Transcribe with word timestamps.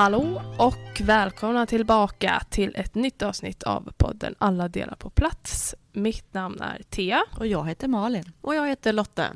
Hallå 0.00 0.42
och 0.58 1.00
välkomna 1.00 1.66
tillbaka 1.66 2.42
till 2.50 2.72
ett 2.76 2.94
nytt 2.94 3.22
avsnitt 3.22 3.62
av 3.62 3.92
podden 3.96 4.34
Alla 4.38 4.68
delar 4.68 4.94
på 4.96 5.10
plats. 5.10 5.74
Mitt 5.92 6.34
namn 6.34 6.60
är 6.60 6.82
Thea 6.90 7.22
Och 7.38 7.46
jag 7.46 7.68
heter 7.68 7.88
Malin. 7.88 8.32
Och 8.40 8.54
jag 8.54 8.68
heter 8.68 8.92
Lotta. 8.92 9.26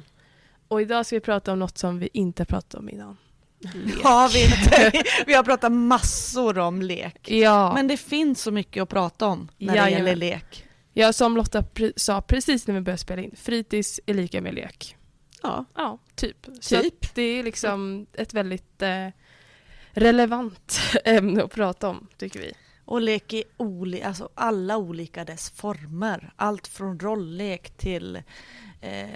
och 0.69 0.83
idag 0.83 1.07
ska 1.07 1.17
vi 1.17 1.21
prata 1.21 1.53
om 1.53 1.59
något 1.59 1.79
som 1.79 1.99
vi 1.99 2.09
inte 2.13 2.45
pratat 2.45 2.75
om 2.75 2.89
innan. 2.89 3.17
Lek. 3.59 3.95
Ja, 4.05 4.31
vi, 4.33 4.47
vi 5.27 5.35
har 5.35 5.43
pratat 5.43 5.73
massor 5.73 6.59
om 6.59 6.83
lek. 6.83 7.31
Ja, 7.31 7.75
Men 7.75 7.89
det 7.89 7.97
finns 7.97 8.43
så 8.43 8.51
mycket 8.51 8.83
att 8.83 8.89
prata 8.89 9.27
om 9.27 9.49
när 9.59 9.73
det 9.73 9.79
Jajamän. 9.79 10.07
gäller 10.07 10.17
lek. 10.17 10.65
ja, 10.93 11.13
som 11.13 11.37
Lotta 11.37 11.61
pre- 11.61 11.93
sa 11.97 12.21
precis 12.21 12.67
när 12.67 12.75
vi 12.75 12.81
började 12.81 12.99
spela 12.99 13.23
in, 13.23 13.35
fritids 13.37 14.01
är 14.07 14.15
lika 14.15 14.41
med 14.41 14.55
lek. 14.55 14.97
Ja, 15.43 15.65
Ja, 15.75 15.99
typ. 16.15 16.47
Så 16.61 16.81
Typ. 16.81 17.05
att 17.05 17.15
det 17.15 17.23
är 17.23 17.43
liksom 17.43 18.07
ett 18.13 18.35
väldigt 18.35 18.83
eh, 18.83 19.09
relevant 19.95 20.79
ämne 21.05 21.45
att 21.45 21.51
prata 21.51 21.89
om, 21.89 22.07
tycker 22.17 22.41
vi. 22.41 22.53
Och 22.85 23.01
lek 23.01 23.33
i 23.33 23.45
oli, 23.57 24.03
alltså 24.03 24.29
alla 24.35 24.77
olika 24.77 25.25
dess 25.25 25.51
former. 25.51 26.33
Allt 26.37 26.67
från 26.67 27.01
rolllek 27.01 27.71
till 27.77 28.23
eh, 28.81 29.09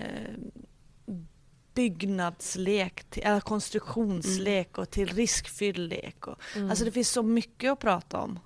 byggnadslek, 1.75 3.05
till, 3.11 3.23
eller 3.23 3.41
konstruktionslek 3.41 4.79
och 4.79 4.91
till 4.91 5.09
riskfylld 5.09 5.89
lek. 5.91 6.27
Och, 6.27 6.39
Alltså 6.71 6.85
det 6.85 6.91
finns 6.93 7.11
så 7.11 7.23
mycket 7.23 7.73
att 7.73 7.79
prata 7.79 8.21
om. 8.21 8.39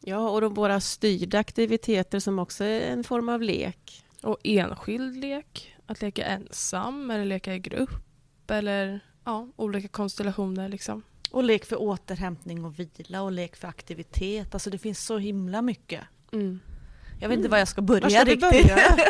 ja 0.00 0.30
och 0.30 0.40
de 0.40 0.54
våra 0.54 0.80
styrda 0.80 1.38
aktiviteter 1.38 2.18
som 2.18 2.38
också 2.38 2.64
är 2.64 2.80
en 2.80 3.04
form 3.04 3.28
av 3.28 3.42
lek. 3.42 4.04
Och 4.22 4.38
enskild 4.44 5.16
lek, 5.16 5.76
att 5.86 6.02
leka 6.02 6.24
ensam 6.24 7.10
eller 7.10 7.24
leka 7.24 7.54
i 7.54 7.58
grupp 7.58 8.50
eller 8.50 9.00
ja, 9.24 9.48
olika 9.56 9.88
konstellationer 9.88 10.68
liksom. 10.68 11.02
Och 11.30 11.44
lek 11.44 11.64
för 11.64 11.80
återhämtning 11.80 12.64
och 12.64 12.78
vila 12.78 13.22
och 13.22 13.32
lek 13.32 13.56
för 13.56 13.68
aktivitet. 13.68 14.54
Alltså 14.54 14.70
det 14.70 14.78
finns 14.78 15.04
så 15.04 15.18
himla 15.18 15.62
mycket. 15.62 16.04
Mm. 16.32 16.60
Jag 17.20 17.28
vet 17.28 17.36
inte 17.36 17.48
var 17.48 17.58
jag 17.58 17.68
ska 17.68 17.82
börja 17.82 18.10
ska 18.10 18.24
riktigt. 18.24 18.40
börja? 18.40 18.78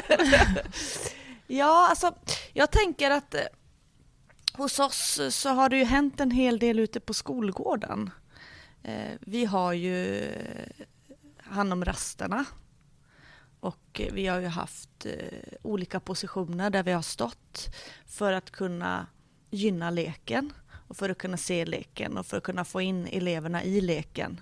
ja, 1.46 1.86
alltså 1.90 2.14
jag 2.52 2.70
tänker 2.70 3.10
att 3.10 3.34
eh, 3.34 3.40
hos 4.52 4.78
oss 4.78 5.20
så 5.30 5.48
har 5.48 5.68
det 5.68 5.76
ju 5.76 5.84
hänt 5.84 6.20
en 6.20 6.30
hel 6.30 6.58
del 6.58 6.78
ute 6.78 7.00
på 7.00 7.14
skolgården. 7.14 8.10
Eh, 8.82 9.12
vi 9.20 9.44
har 9.44 9.72
ju 9.72 10.18
eh, 10.18 10.86
hand 11.38 11.72
om 11.72 11.84
rasterna. 11.84 12.44
Och 13.60 14.00
eh, 14.00 14.12
vi 14.12 14.26
har 14.26 14.40
ju 14.40 14.46
haft 14.46 15.06
eh, 15.06 15.38
olika 15.62 16.00
positioner 16.00 16.70
där 16.70 16.82
vi 16.82 16.92
har 16.92 17.02
stått 17.02 17.76
för 18.06 18.32
att 18.32 18.50
kunna 18.50 19.06
gynna 19.50 19.90
leken 19.90 20.52
och 20.90 20.96
för 20.96 21.10
att 21.10 21.18
kunna 21.18 21.36
se 21.36 21.64
leken 21.64 22.18
och 22.18 22.26
för 22.26 22.36
att 22.36 22.42
kunna 22.42 22.64
få 22.64 22.80
in 22.80 23.06
eleverna 23.06 23.64
i 23.64 23.80
leken. 23.80 24.40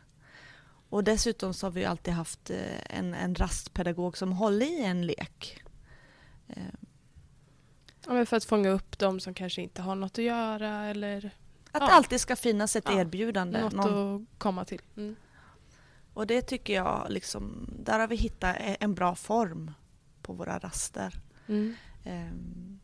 Och 0.91 1.05
dessutom 1.05 1.55
så 1.55 1.67
har 1.67 1.71
vi 1.73 1.85
alltid 1.85 2.15
haft 2.15 2.51
eh, 2.51 2.99
en, 2.99 3.15
en 3.15 3.35
rastpedagog 3.35 4.17
som 4.17 4.33
håller 4.33 4.67
i 4.67 4.85
en 4.85 5.07
lek. 5.07 5.63
Eh, 6.49 6.63
Ja, 8.07 8.13
men 8.15 8.27
för 8.27 8.37
att 8.37 8.45
fånga 8.45 8.69
upp 8.69 8.99
de 8.99 9.21
som 9.21 9.35
kanske 9.35 9.63
inte 9.63 9.83
har 9.83 9.95
något 9.95 10.19
att 10.19 10.25
göra 10.25 10.87
eller 10.87 11.25
Att 11.27 11.33
Ja. 11.73 11.87
det 11.87 11.93
alltid 11.93 12.21
ska 12.21 12.37
finnas 12.37 12.77
ett 12.77 12.85
Ja, 12.87 13.01
erbjudande. 13.01 13.61
något 13.61 13.73
Någon, 13.73 14.23
att 14.33 14.39
komma 14.39 14.65
till. 14.65 14.81
Mm. 14.97 15.17
och 16.15 16.27
det 16.27 16.43
tycker 16.43 16.75
jag, 16.75 17.07
liksom, 17.09 17.71
där 17.85 17.99
har 17.99 18.09
vi 18.09 18.17
hittat 18.17 18.57
e- 18.61 18.77
en 18.81 18.95
bra 18.95 19.15
form 19.15 19.71
på 20.23 20.33
våra 20.33 20.59
raster. 20.59 21.15
Mm. 21.49 21.75
Ehm, 22.05 22.81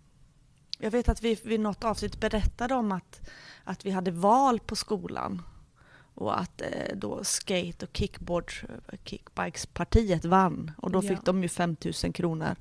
Jag 0.79 0.91
vet 0.91 1.09
att 1.09 1.23
vi 1.23 1.39
vid 1.45 1.61
något 1.61 1.85
avsnitt 1.85 2.21
berättade 2.21 2.75
om 2.75 2.93
att, 2.93 3.21
att 3.65 3.87
vi 3.87 3.91
hade 3.91 4.11
val 4.11 4.61
på 4.61 4.77
skolan 4.77 5.43
och 6.15 6.41
att 6.41 6.61
eh, 6.61 6.97
då 6.97 7.25
skate 7.25 7.87
och 7.87 7.97
kickboard, 7.97 8.53
eh, 8.89 8.99
kickbikespartiet 9.05 10.25
vann 10.25 10.73
och 10.77 10.91
då 10.91 11.05
Ja. 11.05 11.09
fick 11.09 11.25
de 11.25 11.43
ju 11.43 11.49
5000 11.49 12.13
kronor 12.13 12.57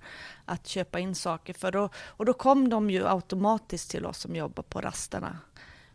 att 0.45 0.67
köpa 0.67 0.99
in 0.99 1.15
saker 1.15 1.53
för. 1.53 1.71
Då, 1.71 1.89
och 1.95 2.25
då 2.25 2.33
kom 2.33 2.69
de 2.69 2.89
ju 2.89 3.07
automatiskt 3.07 3.91
till 3.91 4.05
oss 4.05 4.17
som 4.17 4.35
jobbar 4.35 4.63
på 4.63 4.81
rasterna. 4.81 5.37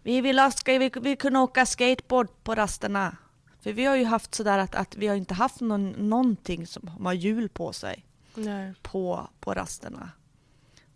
Vi 0.02 0.20
vill, 0.20 0.38
ha, 0.38 0.50
ska 0.50 0.78
vi, 0.78 0.90
vi 1.02 1.16
kunna 1.16 1.42
åka 1.42 1.66
skateboard 1.66 2.28
på 2.42 2.54
rasterna. 2.54 3.16
För 3.60 3.72
vi 3.72 3.84
har 3.84 3.96
ju 3.96 4.04
haft 4.04 4.34
sådär 4.34 4.58
att, 4.58 4.74
att 4.74 4.96
vi 4.96 5.06
har 5.06 5.16
inte 5.16 5.34
haft 5.34 5.60
någon, 5.60 5.90
någonting 5.90 6.66
som 6.66 6.88
har 6.88 7.12
hjul 7.12 7.48
på 7.48 7.72
sig 7.72 8.04
Nej. 8.34 8.74
på, 8.82 9.28
på 9.40 9.54
rasterna. 9.54 10.10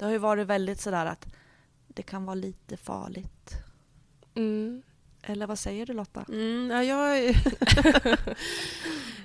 Det 0.02 0.06
har 0.06 0.12
ju 0.12 0.18
varit 0.18 0.46
väldigt 0.46 0.80
sådär 0.80 1.06
att 1.06 1.26
det 1.88 2.02
kan 2.02 2.24
vara 2.24 2.34
lite 2.34 2.76
farligt. 2.76 3.52
Mm. 4.34 4.82
Eller 5.22 5.46
vad 5.46 5.58
säger 5.58 5.86
du 5.86 5.92
Lotta? 5.92 6.24
Mm, 6.28 6.70
ja, 6.70 6.84
jag, 6.84 7.34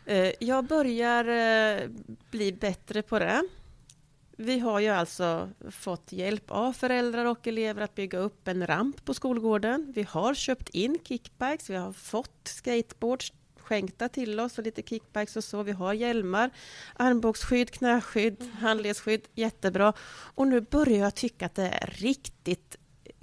Eh, 0.05 0.31
jag 0.39 0.65
börjar 0.65 1.25
eh, 1.25 1.89
bli 2.31 2.53
bättre 2.53 3.01
på 3.01 3.19
det. 3.19 3.43
Vi 4.38 4.59
har 4.59 4.79
ju 4.79 4.88
alltså 4.88 5.49
fått 5.71 6.11
hjälp 6.11 6.51
av 6.51 6.73
föräldrar 6.73 7.25
och 7.25 7.47
elever 7.47 7.81
att 7.81 7.95
bygga 7.95 8.19
upp 8.19 8.47
en 8.47 8.67
ramp 8.67 9.05
på 9.05 9.13
skolgården. 9.13 9.94
Vi 9.95 10.03
har 10.03 10.33
köpt 10.33 10.69
in 10.69 10.97
kickbikes, 11.03 11.69
vi 11.69 11.75
har 11.75 11.94
fått 11.94 12.41
skateboards 12.44 13.33
skänkta 13.67 14.09
till 14.09 14.39
oss 14.39 14.57
och 14.57 14.63
lite 14.63 14.81
kickbikes 14.81 15.35
och 15.35 15.44
så. 15.44 15.63
Vi 15.63 15.72
har 15.72 15.94
hjälmar, 15.94 16.50
armbågsskydd, 16.95 17.72
knäskydd, 17.72 18.51
handledsskydd. 18.59 19.28
Jättebra. 19.33 19.94
Och 20.35 20.47
nu 20.47 20.61
börjar 20.61 21.00
jag 21.00 21.16
tycka 21.16 21.45
att 21.45 21.55
det 21.55 21.67
är 21.67 21.88
riktigt 21.88 22.77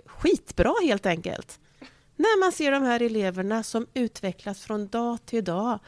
skitbra 0.07 0.75
helt 0.83 1.07
enkelt. 1.07 1.61
När 2.17 2.41
man 2.41 2.53
ser 2.53 2.71
de 2.71 2.83
här 2.83 3.03
eleverna 3.03 3.63
som 3.63 3.87
utvecklas 3.95 4.65
från 4.65 4.89
dag 4.89 5.19
till 5.27 5.45
dag. 5.45 5.79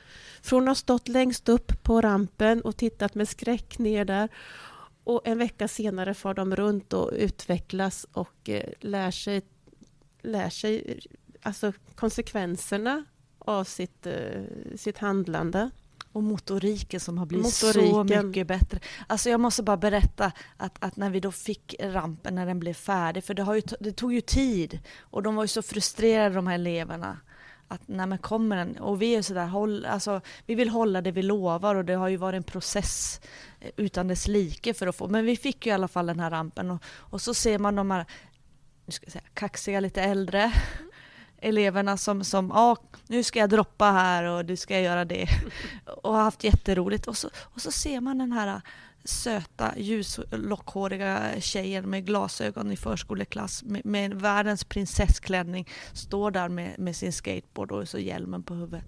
Från 0.43 0.63
att 0.63 0.69
ha 0.69 0.75
stått 0.75 1.09
längst 1.09 1.49
upp 1.49 1.83
på 1.83 2.01
rampen 2.01 2.63
och 2.63 2.77
tittat 2.77 3.15
med 3.15 3.29
skräck 3.29 3.79
ner 3.79 4.05
där. 4.05 4.29
Och 5.05 5.23
en 5.25 5.39
vecka 5.39 5.69
senare 5.69 6.15
far 6.15 6.35
de 6.35 6.57
runt 6.57 6.93
och 6.93 7.11
utvecklas 7.13 8.07
och 8.13 8.49
eh, 8.49 8.73
lär 8.81 9.11
sig, 9.11 9.43
lär 10.23 10.51
sig 10.51 11.01
alltså 11.43 11.73
konsekvenserna 11.95 13.05
av 13.47 13.65
sitt, 13.65 14.07
eh, 14.07 14.43
sitt 14.77 14.99
handlande. 14.99 15.71
Och 16.13 16.23
motoriken 16.23 17.01
som 17.01 17.19
har 17.19 17.27
blivit 17.27 17.55
så 17.55 17.67
Motoriken. 17.67 18.29
mycket 18.29 18.47
bättre. 18.47 18.81
Alltså 19.07 19.31
jag 19.31 19.41
måste 19.41 19.63
bara 19.63 19.77
berätta 19.77 20.33
att, 20.57 20.85
att 20.85 20.97
när 20.97 21.11
vi 21.11 21.21
då 21.21 21.33
fick 21.33 21.75
rampen, 21.81 22.35
när 22.35 22.47
den 22.47 22.61
blev 22.61 22.75
färdig, 22.75 23.25
för 23.25 23.35
det, 23.35 23.43
har 23.43 23.55
ju, 23.55 23.63
det 23.81 23.93
tog 23.93 24.13
ju 24.13 24.21
tid. 24.21 24.81
Och 25.01 25.23
de 25.23 25.37
var 25.37 25.45
ju 25.45 25.49
så 25.49 25.63
frustrerade 25.63 26.35
de 26.35 26.47
här 26.47 26.55
eleverna. 26.55 27.19
Att 27.69 27.89
när 27.89 28.07
man 28.07 28.19
kommer 28.19 28.57
den, 28.57 28.79
och 28.79 29.03
vi 29.03 29.17
är 29.17 29.23
sådär, 29.23 29.47
håll, 29.47 29.85
alltså, 29.85 30.21
vi 30.47 30.55
vill 30.55 30.69
hålla 30.69 31.01
det 31.01 31.11
vi 31.11 31.23
lovar 31.23 31.75
och 31.75 31.85
det 31.85 31.95
har 31.95 32.09
ju 32.09 32.17
varit 32.17 32.37
en 32.37 32.43
process 32.43 33.21
eh, 33.61 33.71
utan 33.77 34.09
dess 34.09 34.29
like 34.29 34.75
för 34.75 34.87
att 34.87 34.97
få, 34.97 35.09
men 35.09 35.25
vi 35.25 35.37
fick 35.37 35.67
ju 35.67 35.71
i 35.71 35.75
alla 35.75 35.89
fall 35.89 36.07
den 36.07 36.21
här 36.21 36.31
rampen 36.31 36.71
och, 36.71 36.83
och 36.87 37.21
så 37.21 37.35
ser 37.35 37.59
man 37.59 37.75
de 37.77 37.91
här, 37.91 38.07
nu 38.87 38.93
ska 38.93 39.07
jag 39.07 39.13
säga, 39.13 39.25
kaxiga 39.35 39.81
lite 39.81 40.03
äldre 40.03 40.53
eleverna 41.47 41.97
som, 41.97 42.25
som 42.25 42.51
ja, 42.55 42.77
nu 43.07 43.23
ska 43.23 43.39
jag 43.39 43.51
droppa 43.51 43.85
här 43.85 44.25
och 44.25 44.45
du 44.45 44.57
ska 44.57 44.81
göra 44.81 45.05
det. 45.05 45.29
Och 46.03 46.15
har 46.15 46.23
haft 46.23 46.45
jätteroligt. 46.45 47.07
Och 47.07 47.17
så, 47.17 47.29
och 47.37 47.61
så 47.61 47.71
ser 47.71 48.01
man 48.01 48.19
den 48.19 48.33
här 48.33 48.61
söta 49.05 49.79
ljuslockhåriga 49.79 51.41
tjejen 51.41 51.91
med 51.91 52.07
glasögon 52.07 52.73
i 52.73 52.77
förskoleklass 52.77 53.63
med, 53.63 53.87
med 53.87 54.15
världens 54.15 54.65
prinsessklänning 54.65 55.69
står 55.93 56.31
där 56.31 56.49
med, 56.49 56.79
med 56.79 56.97
sin 56.97 57.13
skateboard 57.13 57.73
och 57.73 57.89
så 57.89 57.99
hjälmen 57.99 58.43
på 58.43 58.55
huvudet. 58.55 58.85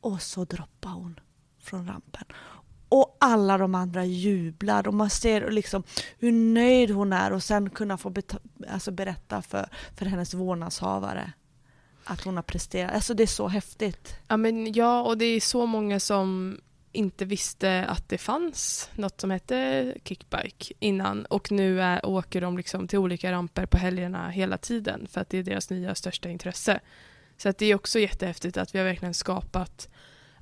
Och 0.00 0.22
så 0.22 0.44
droppar 0.44 0.90
hon 0.90 1.20
från 1.58 1.86
rampen. 1.86 2.24
Och 2.88 3.16
alla 3.20 3.58
de 3.58 3.74
andra 3.74 4.04
jublar 4.04 4.88
och 4.88 4.94
man 4.94 5.10
ser 5.10 5.50
liksom 5.50 5.82
hur 6.18 6.32
nöjd 6.32 6.90
hon 6.90 7.12
är 7.12 7.32
och 7.32 7.42
sen 7.42 7.70
kunna 7.70 7.98
få 7.98 8.14
alltså 8.68 8.90
berätta 8.90 9.42
för, 9.42 9.68
för 9.96 10.06
hennes 10.06 10.34
vårdnadshavare 10.34 11.32
att 12.10 12.24
hon 12.24 12.36
har 12.36 12.42
presterat. 12.42 12.94
Alltså 12.94 13.14
det 13.14 13.22
är 13.22 13.26
så 13.26 13.48
häftigt. 13.48 14.16
Ja, 14.28 14.36
men 14.36 14.72
ja, 14.72 15.02
och 15.02 15.18
det 15.18 15.24
är 15.24 15.40
så 15.40 15.66
många 15.66 16.00
som 16.00 16.58
inte 16.92 17.24
visste 17.24 17.84
att 17.88 18.08
det 18.08 18.18
fanns 18.18 18.90
något 18.94 19.20
som 19.20 19.30
hette 19.30 19.94
kickbike 20.04 20.74
innan 20.78 21.24
och 21.24 21.52
nu 21.52 21.82
är, 21.82 22.06
åker 22.06 22.40
de 22.40 22.56
liksom 22.56 22.88
till 22.88 22.98
olika 22.98 23.32
ramper 23.32 23.66
på 23.66 23.76
helgerna 23.76 24.28
hela 24.28 24.58
tiden 24.58 25.06
för 25.10 25.20
att 25.20 25.28
det 25.28 25.38
är 25.38 25.42
deras 25.42 25.70
nya 25.70 25.94
största 25.94 26.28
intresse. 26.28 26.80
Så 27.36 27.48
att 27.48 27.58
det 27.58 27.66
är 27.66 27.74
också 27.74 27.98
jättehäftigt 27.98 28.56
att 28.56 28.74
vi 28.74 28.78
har 28.78 28.86
verkligen 28.86 29.14
skapat, 29.14 29.88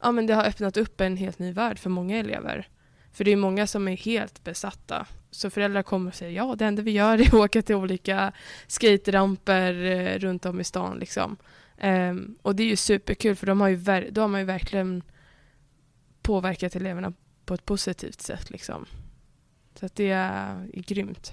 ja 0.03 0.13
men 0.13 0.27
det 0.27 0.35
har 0.35 0.45
öppnat 0.45 0.77
upp 0.77 1.01
en 1.01 1.17
helt 1.17 1.39
ny 1.39 1.53
värld 1.53 1.79
för 1.79 1.91
många 1.91 2.19
elever. 2.19 2.69
För 3.13 3.25
det 3.25 3.33
är 3.33 3.37
många 3.37 3.67
som 3.67 3.89
är 3.89 3.97
helt 3.97 4.45
besatta. 4.45 5.07
Så 5.31 5.51
föräldrar 5.51 5.83
kommer 5.83 6.11
och 6.11 6.15
säger 6.15 6.33
ja, 6.33 6.55
det 6.59 6.65
enda 6.65 6.83
vi 6.83 6.91
gör 6.91 7.19
är 7.19 7.27
att 7.27 7.35
åka 7.45 7.63
till 7.63 7.75
olika 7.75 8.33
skateramper 8.67 9.85
eh, 9.85 10.19
runt 10.19 10.47
om 10.47 10.61
i 10.61 10.65
stan 10.65 10.99
liksom. 10.99 11.37
Um, 11.83 12.39
och 12.43 12.57
det 12.57 12.63
är 12.63 12.67
ju 12.67 12.77
superkul 12.77 13.37
för 13.37 13.47
de 13.47 13.61
har 13.61 13.69
ju 13.69 13.77
ver- 13.77 14.11
då 14.11 14.21
har 14.21 14.29
man 14.29 14.41
ju 14.41 14.47
verkligen 14.47 15.03
påverkat 16.23 16.77
eleverna 16.77 17.13
på 17.45 17.55
ett 17.55 17.65
positivt 17.65 18.21
sätt. 18.21 18.51
Liksom. 18.51 18.87
Så 19.75 19.87
att 19.87 19.95
det 19.95 20.11
är, 20.11 20.69
är 20.75 20.83
grymt. 20.83 21.33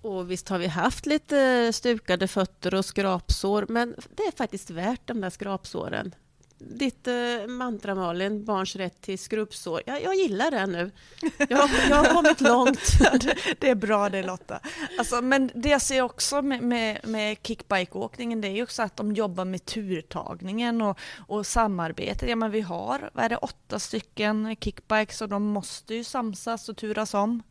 Och 0.00 0.30
visst 0.30 0.48
har 0.48 0.58
vi 0.58 0.66
haft 0.66 1.06
lite 1.06 1.72
stukade 1.72 2.28
fötter 2.28 2.74
och 2.74 2.84
skrapsår, 2.84 3.66
men 3.68 3.94
det 4.16 4.22
är 4.22 4.36
faktiskt 4.36 4.70
värt 4.70 5.06
de 5.06 5.20
där 5.20 5.30
skrapsåren. 5.30 6.14
Ditt 6.58 7.06
eh, 7.06 7.46
mantra 7.48 7.94
Malin, 7.94 8.44
barns 8.44 8.76
rätt 8.76 9.00
till 9.00 9.18
skrubbsår. 9.18 9.82
Ja, 9.86 9.98
jag 9.98 10.14
gillar 10.14 10.50
det 10.50 10.66
nu. 10.66 10.90
Jag, 11.38 11.70
jag 11.90 11.96
har 11.96 12.14
kommit 12.14 12.40
långt. 12.40 12.98
det 13.58 13.70
är 13.70 13.74
bra 13.74 14.08
det 14.08 14.22
Lotta. 14.22 14.60
Alltså, 14.98 15.22
men 15.22 15.50
det 15.54 15.68
jag 15.68 15.82
ser 15.82 16.02
också 16.02 16.42
med, 16.42 16.62
med, 16.62 17.00
med 17.04 17.36
kickbikeåkningen 17.42 18.40
det 18.40 18.48
är 18.48 18.52
ju 18.52 18.62
också 18.62 18.82
att 18.82 18.96
de 18.96 19.12
jobbar 19.12 19.44
med 19.44 19.64
turtagningen 19.64 20.82
och, 20.82 20.98
och 21.26 21.46
samarbetet. 21.46 22.28
Ja 22.28 22.36
men 22.36 22.50
vi 22.50 22.60
har, 22.60 23.10
vad 23.12 23.24
är 23.24 23.28
det, 23.28 23.36
åtta 23.36 23.78
stycken 23.78 24.56
kickbikes 24.60 25.22
och 25.22 25.28
de 25.28 25.42
måste 25.42 25.94
ju 25.94 26.04
samsas 26.04 26.68
och 26.68 26.76
turas 26.76 27.14
om. 27.14 27.42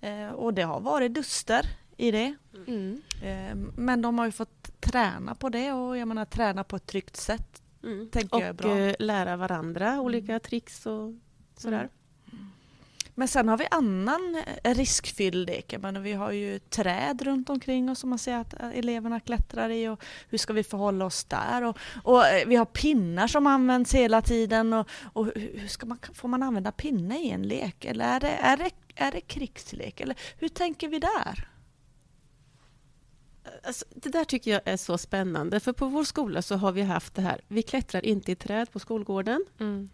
Eh, 0.00 0.28
och 0.28 0.54
det 0.54 0.62
har 0.62 0.80
varit 0.80 1.14
duster 1.14 1.66
i 1.96 2.10
det. 2.10 2.34
Mm. 2.66 3.02
Eh, 3.22 3.54
men 3.76 4.02
de 4.02 4.18
har 4.18 4.26
ju 4.26 4.32
fått 4.32 4.80
träna 4.80 5.34
på 5.34 5.48
det 5.48 5.72
och 5.72 5.98
jag 5.98 6.08
menar 6.08 6.24
träna 6.24 6.64
på 6.64 6.76
ett 6.76 6.86
tryggt 6.86 7.16
sätt. 7.16 7.61
Mm. 7.84 8.08
Och 8.30 8.64
eh, 8.64 8.94
lära 8.98 9.36
varandra 9.36 10.00
olika 10.00 10.40
tricks 10.40 10.86
och 10.86 11.14
sådär. 11.56 11.88
Men 13.14 13.28
sen 13.28 13.48
har 13.48 13.56
vi 13.56 13.66
annan 13.70 14.42
eh, 14.64 14.74
riskfylld 14.74 15.46
lek. 15.46 15.74
Vi 16.00 16.12
har 16.12 16.32
ju 16.32 16.58
träd 16.58 17.22
runt 17.22 17.50
omkring 17.50 17.90
oss 17.90 17.98
som 17.98 18.10
man 18.10 18.18
ser 18.18 18.36
att 18.36 18.60
eh, 18.60 18.78
eleverna 18.78 19.20
klättrar 19.20 19.70
i 19.70 19.88
och 19.88 20.04
hur 20.28 20.38
ska 20.38 20.52
vi 20.52 20.64
förhålla 20.64 21.04
oss 21.04 21.24
där? 21.24 21.64
Och, 21.64 21.78
och 22.02 22.22
vi 22.46 22.56
har 22.56 22.64
pinnar 22.64 23.26
som 23.26 23.46
används 23.46 23.94
hela 23.94 24.22
tiden 24.22 24.72
och, 24.72 24.88
och 25.12 25.26
hur 25.26 25.58
hur 25.58 25.68
ska 25.68 25.86
man, 25.86 25.98
får 26.14 26.28
man 26.28 26.42
använda 26.42 26.72
pinne 26.72 27.18
i 27.18 27.30
en 27.30 27.42
lek? 27.42 27.84
Eller 27.84 28.04
är 28.04 28.20
det, 28.20 28.28
är 28.28 28.56
det, 28.56 28.70
är 28.94 29.12
det 29.12 29.20
krigslek? 29.20 30.00
Eller 30.00 30.16
hur 30.38 30.48
tänker 30.48 30.88
vi 30.88 30.98
där? 30.98 31.48
Alltså, 33.62 33.84
det 33.90 34.08
där 34.08 34.24
tycker 34.24 34.50
jag 34.50 34.60
är 34.64 34.76
så 34.76 34.98
spännande, 34.98 35.60
för 35.60 35.72
på 35.72 35.86
vår 35.86 36.04
skola 36.04 36.42
så 36.42 36.56
har 36.56 36.72
vi 36.72 36.82
haft 36.82 37.14
det 37.14 37.22
här, 37.22 37.40
vi 37.48 37.62
klättrar 37.62 38.04
inte 38.04 38.32
i 38.32 38.34
träd 38.34 38.72
på 38.72 38.78
skolgården. 38.78 39.44
Mm. 39.60 39.90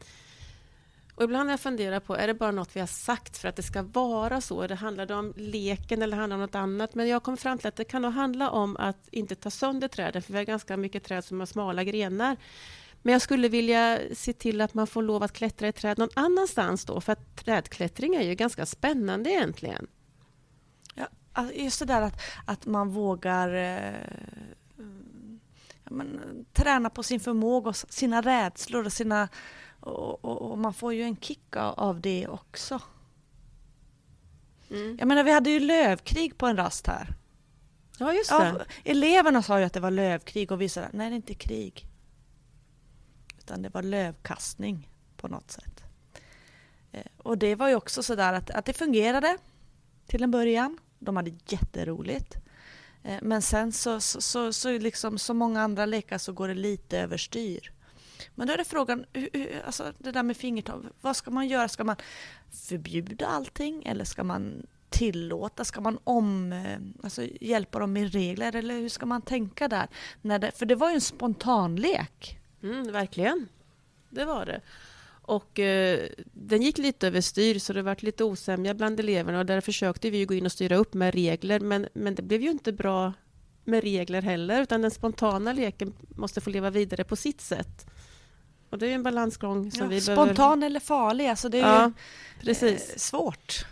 Och 1.15 1.25
ibland 1.25 1.49
har 1.49 1.53
jag 1.53 1.61
funderat 1.61 2.05
på, 2.05 2.17
är 2.17 2.27
det 2.27 2.35
bara 2.35 2.51
något 2.51 2.77
vi 2.77 2.81
har 2.81 2.87
sagt 2.87 3.37
för 3.39 3.49
att 3.49 3.57
det 3.57 3.63
ska 3.63 3.83
vara 3.83 4.41
så? 4.41 4.63
Eller 4.63 4.77
handlar 4.77 5.07
det 5.07 5.15
om 5.15 5.35
leken 5.37 6.03
eller 6.03 6.17
handlar 6.17 6.37
det 6.37 6.43
om 6.43 6.47
något 6.47 6.55
annat? 6.55 6.95
Men 6.95 7.09
jag 7.09 7.23
kom 7.23 7.37
fram 7.37 7.59
till 7.59 7.69
att 7.69 7.77
det 7.77 7.85
kan 7.85 8.03
nog 8.03 8.13
handla 8.13 8.51
om 8.51 8.77
att 8.77 9.09
inte 9.11 9.35
ta 9.35 9.51
sönder 9.51 9.89
träden, 9.89 10.23
för 10.23 10.33
vi 10.33 10.39
har 10.39 10.45
ganska 10.45 10.77
mycket 10.77 11.05
träd 11.05 11.25
som 11.25 11.39
har 11.39 11.47
smala 11.47 11.85
grenar. 11.85 12.37
Men 13.03 13.13
jag 13.13 13.23
skulle 13.23 13.49
vilja 13.49 13.99
se 14.15 14.33
till 14.33 14.61
att 14.61 14.75
man 14.75 14.87
får 14.87 15.03
lov 15.03 15.23
att 15.23 15.33
klättra 15.33 15.69
i 15.69 15.73
träd 15.73 15.99
någon 15.99 16.09
annanstans 16.15 16.85
då, 16.85 17.01
för 17.01 17.13
att 17.13 17.37
trädklättring 17.37 18.15
är 18.15 18.23
ju 18.23 18.35
ganska 18.35 18.67
spännande 18.67 19.31
egentligen. 19.31 19.87
Alltså, 21.39 21.55
Just 21.55 21.79
det 21.79 21.85
där 21.85 22.03
att, 22.03 22.21
att 22.45 22.67
man 22.67 22.89
vågar 22.89 23.55
eh, 23.55 24.01
ja, 25.85 25.91
men, 25.91 26.21
träna 26.53 26.91
på 26.91 27.03
sin 27.03 27.21
förmåga 27.21 27.69
och 27.69 27.77
sina 27.77 28.21
rädslor 28.23 28.85
och 28.87 28.93
sina... 28.93 29.29
Och, 29.81 30.25
och, 30.25 30.51
och 30.51 30.59
man 30.59 30.75
får 30.75 30.95
ju 30.95 31.03
en 31.03 31.17
kick 31.17 31.57
av, 31.57 32.01
det 32.01 32.29
också. 32.29 32.81
Mm. 34.71 34.97
Jag 34.99 35.09
menar, 35.09 35.25
vi 35.25 35.33
hade 35.33 35.51
ju 35.51 35.61
lövkrig 35.61 36.39
på 36.39 36.47
en 36.47 36.57
rast 36.57 36.87
här. 36.87 37.15
Ja, 37.99 38.13
just 38.13 38.31
Ja, 38.31 38.53
det. 38.85 38.91
eleverna 38.91 39.43
sa 39.43 39.59
ju 39.59 39.65
att 39.65 39.73
det 39.73 39.81
var 39.81 39.91
lövkrig 39.91 40.53
och 40.53 40.61
vi 40.61 40.69
sa 40.69 40.81
nej 40.93 41.09
det 41.11 41.15
är 41.15 41.17
inte 41.17 41.35
krig. 41.35 41.87
Utan 43.39 43.63
det 43.63 43.69
var 43.69 43.83
lövkastning 43.83 44.91
på 45.17 45.29
något 45.29 45.51
sätt. 45.51 45.83
Eh, 46.93 47.03
Och 47.17 47.39
det 47.39 47.55
var 47.55 47.69
ju 47.69 47.75
också 47.75 48.03
sådär 48.03 48.33
att, 48.33 48.51
att 48.51 48.65
det 48.65 48.73
fungerade 48.73 49.39
till 50.07 50.23
en 50.23 50.31
början. 50.31 50.79
De 50.99 51.17
hade 51.17 51.33
jätteroligt. 51.47 52.37
Eh, 53.03 53.19
men 53.23 53.43
sen 53.43 53.73
så, 53.73 54.01
så, 54.01 54.21
så, 54.21 54.53
så 54.53 54.79
liksom 54.79 55.19
som 55.19 55.37
många 55.37 55.63
andra 55.63 55.87
lekar 55.87 56.19
så 56.19 56.33
går 56.33 56.49
det 56.49 56.55
lite 56.55 56.99
överstyr. 56.99 57.73
Men 58.35 58.47
då 58.47 58.53
är 58.53 58.57
det 58.59 58.65
frågan, 58.65 59.05
alltså 59.65 59.93
det 59.99 60.13
där 60.13 60.23
med 60.23 60.37
fingertag, 60.37 60.85
vad 61.01 61.17
ska 61.17 61.31
man 61.31 61.49
göra? 61.49 61.69
Ska 61.69 61.85
man 61.85 61.97
förbjuda 62.51 63.27
allting 63.27 63.83
eller 63.87 64.05
ska 64.05 64.25
man 64.25 64.67
tillåta? 64.89 65.65
Ska 65.65 65.81
man 65.81 65.99
om, 66.05 66.53
eh, 66.53 66.79
alltså 67.03 67.27
hjälpa 67.41 67.79
dem 67.79 67.93
med 67.93 68.13
regler 68.13 68.57
eller 68.57 68.75
hur 68.75 68.89
ska 68.89 69.07
man 69.07 69.23
tänka 69.23 69.69
där? 69.69 69.89
När 70.23 70.39
det, 70.39 70.53
för 70.59 70.67
det 70.67 70.75
var 70.75 70.89
ju 70.89 70.95
en 70.95 71.01
spontanlek. 71.01 72.39
Mm, 72.63 72.93
verkligen. 72.93 73.49
Det 74.11 74.25
var 74.25 74.47
det. 74.47 74.61
Och 75.29 75.59
eh, 75.59 76.09
den 76.33 76.63
gick 76.63 76.79
lite 76.79 77.07
överstyr 77.07 77.59
så 77.59 77.73
det 77.73 77.83
var 77.83 77.97
lite 77.99 78.25
osämja 78.25 78.75
bland 78.75 79.01
eleverna 79.01 79.39
och 79.39 79.47
där 79.47 79.61
försökte 79.61 80.11
vi 80.11 80.19
ju 80.19 80.27
gå 80.27 80.35
in 80.35 80.47
och 80.47 80.53
styra 80.53 80.77
upp 80.77 80.95
med 80.95 81.15
regler 81.15 81.61
men, 81.61 81.89
men 81.93 82.15
det 82.15 82.23
blev 82.23 82.43
ju 82.43 82.51
inte 82.51 82.73
bra 82.73 83.13
med 83.65 83.83
regler 83.85 84.23
heller 84.23 84.63
utan 84.63 84.83
den 84.83 84.91
spontana 84.91 85.53
leken 85.53 85.93
måste 86.09 86.41
få 86.41 86.51
leva 86.51 86.71
vidare 86.71 87.05
på 87.05 87.17
sitt 87.17 87.41
sätt. 87.41 87.87
Och 88.71 88.79
det 88.79 88.87
är 88.87 88.89
ju 88.89 88.95
en 88.95 89.03
balansgång 89.03 89.71
som 89.71 89.81
Ja, 89.83 89.87
vi 89.89 90.01
spontan 90.01 90.35
behöver... 90.35 90.67
eller 90.67 90.81
farlig, 90.81 91.27
alltså 91.29 91.49
det 91.49 91.59
är 91.61 91.63
Ja, 91.81 91.85
ju 91.85 91.93
precis. 92.41 92.91
eh, 92.91 92.97
svårt. 92.97 93.67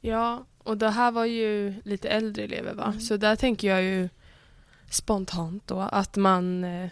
Ja, 0.00 0.46
och 0.58 0.76
det 0.76 0.90
här 0.90 1.10
var 1.10 1.24
ju 1.24 1.74
lite 1.84 2.08
äldre 2.08 2.44
elever 2.44 2.74
va? 2.74 2.84
Mm. 2.86 3.00
Så 3.00 3.16
där 3.16 3.36
tänker 3.36 3.68
jag 3.68 3.82
ju 3.82 4.08
spontant 4.90 5.66
då 5.66 5.80
att 5.80 6.16
man 6.16 6.64
eh, 6.64 6.90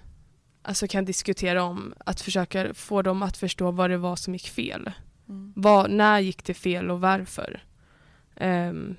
alltså 0.68 0.88
kan 0.88 1.04
diskutera 1.04 1.62
om 1.62 1.94
att 1.98 2.20
försöka 2.20 2.74
få 2.74 3.02
dem 3.02 3.22
att 3.22 3.36
förstå 3.36 3.70
vad 3.70 3.90
det 3.90 3.96
var 3.96 4.16
som 4.16 4.32
gick 4.32 4.48
fel. 4.48 4.90
Mm. 5.28 5.52
Vad, 5.56 5.90
när 5.90 6.18
gick 6.20 6.44
det 6.44 6.54
fel 6.54 6.90
och 6.90 7.00
varför? 7.00 7.62
Ehm, 8.36 8.96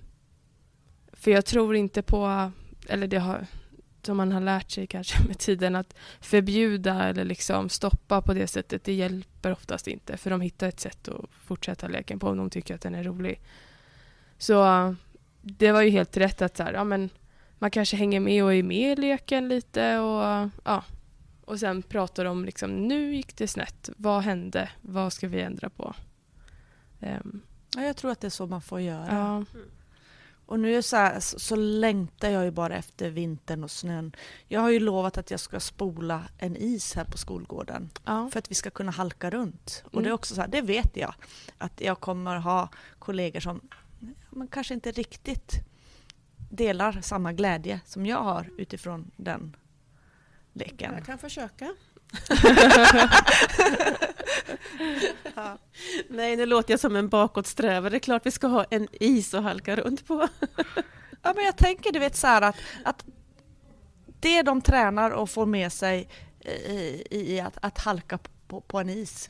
för 1.13 1.31
jag 1.31 1.45
tror 1.45 1.75
inte 1.75 2.01
på, 2.01 2.51
eller 2.87 3.07
det 3.07 3.17
har, 3.17 3.45
som 4.01 4.17
man 4.17 4.31
har 4.31 4.41
lärt 4.41 4.71
sig 4.71 4.87
kanske 4.87 5.23
med 5.27 5.37
tiden, 5.37 5.75
att 5.75 5.95
förbjuda 6.19 7.09
eller 7.09 7.25
liksom 7.25 7.69
stoppa 7.69 8.21
på 8.21 8.33
det 8.33 8.47
sättet, 8.47 8.83
det 8.83 8.93
hjälper 8.93 9.51
oftast 9.51 9.87
inte. 9.87 10.17
För 10.17 10.29
de 10.29 10.41
hittar 10.41 10.67
ett 10.67 10.79
sätt 10.79 11.07
att 11.07 11.29
fortsätta 11.43 11.87
leken 11.87 12.19
på 12.19 12.27
om 12.27 12.37
de 12.37 12.49
tycker 12.49 12.75
att 12.75 12.81
den 12.81 12.95
är 12.95 13.03
rolig. 13.03 13.41
Så 14.37 14.95
det 15.41 15.71
var 15.71 15.81
ju 15.81 15.89
helt 15.89 16.17
rätt 16.17 16.41
att 16.41 16.57
så 16.57 16.63
här, 16.63 16.73
ja, 16.73 16.83
men 16.83 17.09
man 17.59 17.71
kanske 17.71 17.97
hänger 17.97 18.19
med 18.19 18.43
och 18.43 18.53
är 18.53 18.63
med 18.63 18.91
i 18.91 19.01
leken 19.01 19.49
lite 19.49 19.97
och 19.97 20.49
ja. 20.63 20.83
Och 21.49 21.59
sen 21.59 21.81
pratar 21.81 22.25
de 22.25 22.45
liksom, 22.45 22.87
nu 22.87 23.15
gick 23.15 23.37
det 23.37 23.47
snett, 23.47 23.89
vad 23.97 24.23
hände, 24.23 24.69
vad 24.81 25.13
ska 25.13 25.27
vi 25.27 25.41
ändra 25.41 25.69
på? 25.69 25.95
Ehm, 26.99 27.41
Ja, 27.75 27.81
jag 27.83 27.97
tror 27.97 28.11
att 28.11 28.21
det 28.21 28.27
är 28.27 28.31
så 28.31 28.47
man 28.47 28.61
får 28.61 28.81
göra. 28.81 29.07
ja. 29.09 29.45
Och 30.45 30.59
nu 30.59 30.81
så, 30.81 30.95
här, 30.95 31.19
så, 31.19 31.39
så 31.39 31.55
längtar 31.55 32.29
jag 32.29 32.45
ju 32.45 32.51
bara 32.51 32.75
efter 32.75 33.09
vintern 33.09 33.63
och 33.63 33.71
snön. 33.71 34.15
Jag 34.47 34.61
har 34.61 34.69
ju 34.69 34.79
lovat 34.79 35.17
att 35.17 35.31
jag 35.31 35.39
ska 35.39 35.59
spola 35.59 36.23
en 36.37 36.55
is 36.55 36.93
här 36.95 37.03
på 37.05 37.17
skolgården 37.17 37.89
Ja. 38.05 38.29
för 38.31 38.39
att 38.39 38.51
vi 38.51 38.55
ska 38.55 38.69
kunna 38.69 38.91
halka 38.91 39.29
runt. 39.29 39.83
Och 39.85 39.93
Mm. 39.93 40.03
det 40.03 40.09
är 40.09 40.13
också 40.13 40.35
så 40.35 40.41
här, 40.41 40.47
det 40.47 40.61
vet 40.61 40.97
jag 40.97 41.13
att 41.57 41.81
jag 41.81 41.99
kommer 41.99 42.35
ha 42.35 42.69
kollegor 42.99 43.39
som 43.39 43.61
men 44.29 44.47
kanske 44.47 44.73
inte 44.73 44.91
riktigt 44.91 45.53
delar 46.51 47.01
samma 47.01 47.33
glädje 47.33 47.79
som 47.85 48.05
jag 48.05 48.23
har 48.23 48.49
utifrån 48.57 49.11
den 49.15 49.55
leken. 50.53 50.93
Jag 50.93 51.05
kan 51.05 51.17
försöka. 51.17 51.73
Nej, 56.09 56.35
nu 56.35 56.45
låter 56.45 56.73
jag 56.73 56.79
som 56.79 56.95
en 56.95 57.09
bakåtsträvare. 57.09 57.89
Det 57.89 57.97
är 57.97 57.99
klart 57.99 58.25
vi 58.25 58.31
ska 58.31 58.47
ha 58.47 58.63
en 58.63 58.87
is 58.91 59.33
att 59.33 59.43
halka 59.43 59.75
runt 59.75 60.07
på. 60.07 60.27
Ja, 61.21 61.33
men 61.35 61.45
jag 61.45 61.57
tänker 61.57 61.91
du 61.91 61.99
vet 61.99 62.15
så 62.15 62.27
här 62.27 62.41
att, 62.41 62.55
att 62.83 63.05
det 64.19 64.41
de 64.41 64.61
tränar 64.61 65.11
och 65.11 65.29
får 65.29 65.45
med 65.45 65.73
sig 65.73 66.09
i, 66.69 67.03
i 67.11 67.39
att, 67.39 67.57
att 67.61 67.77
halka 67.77 68.19
på, 68.47 68.61
på 68.61 68.79
en 68.79 68.89
is. 68.89 69.29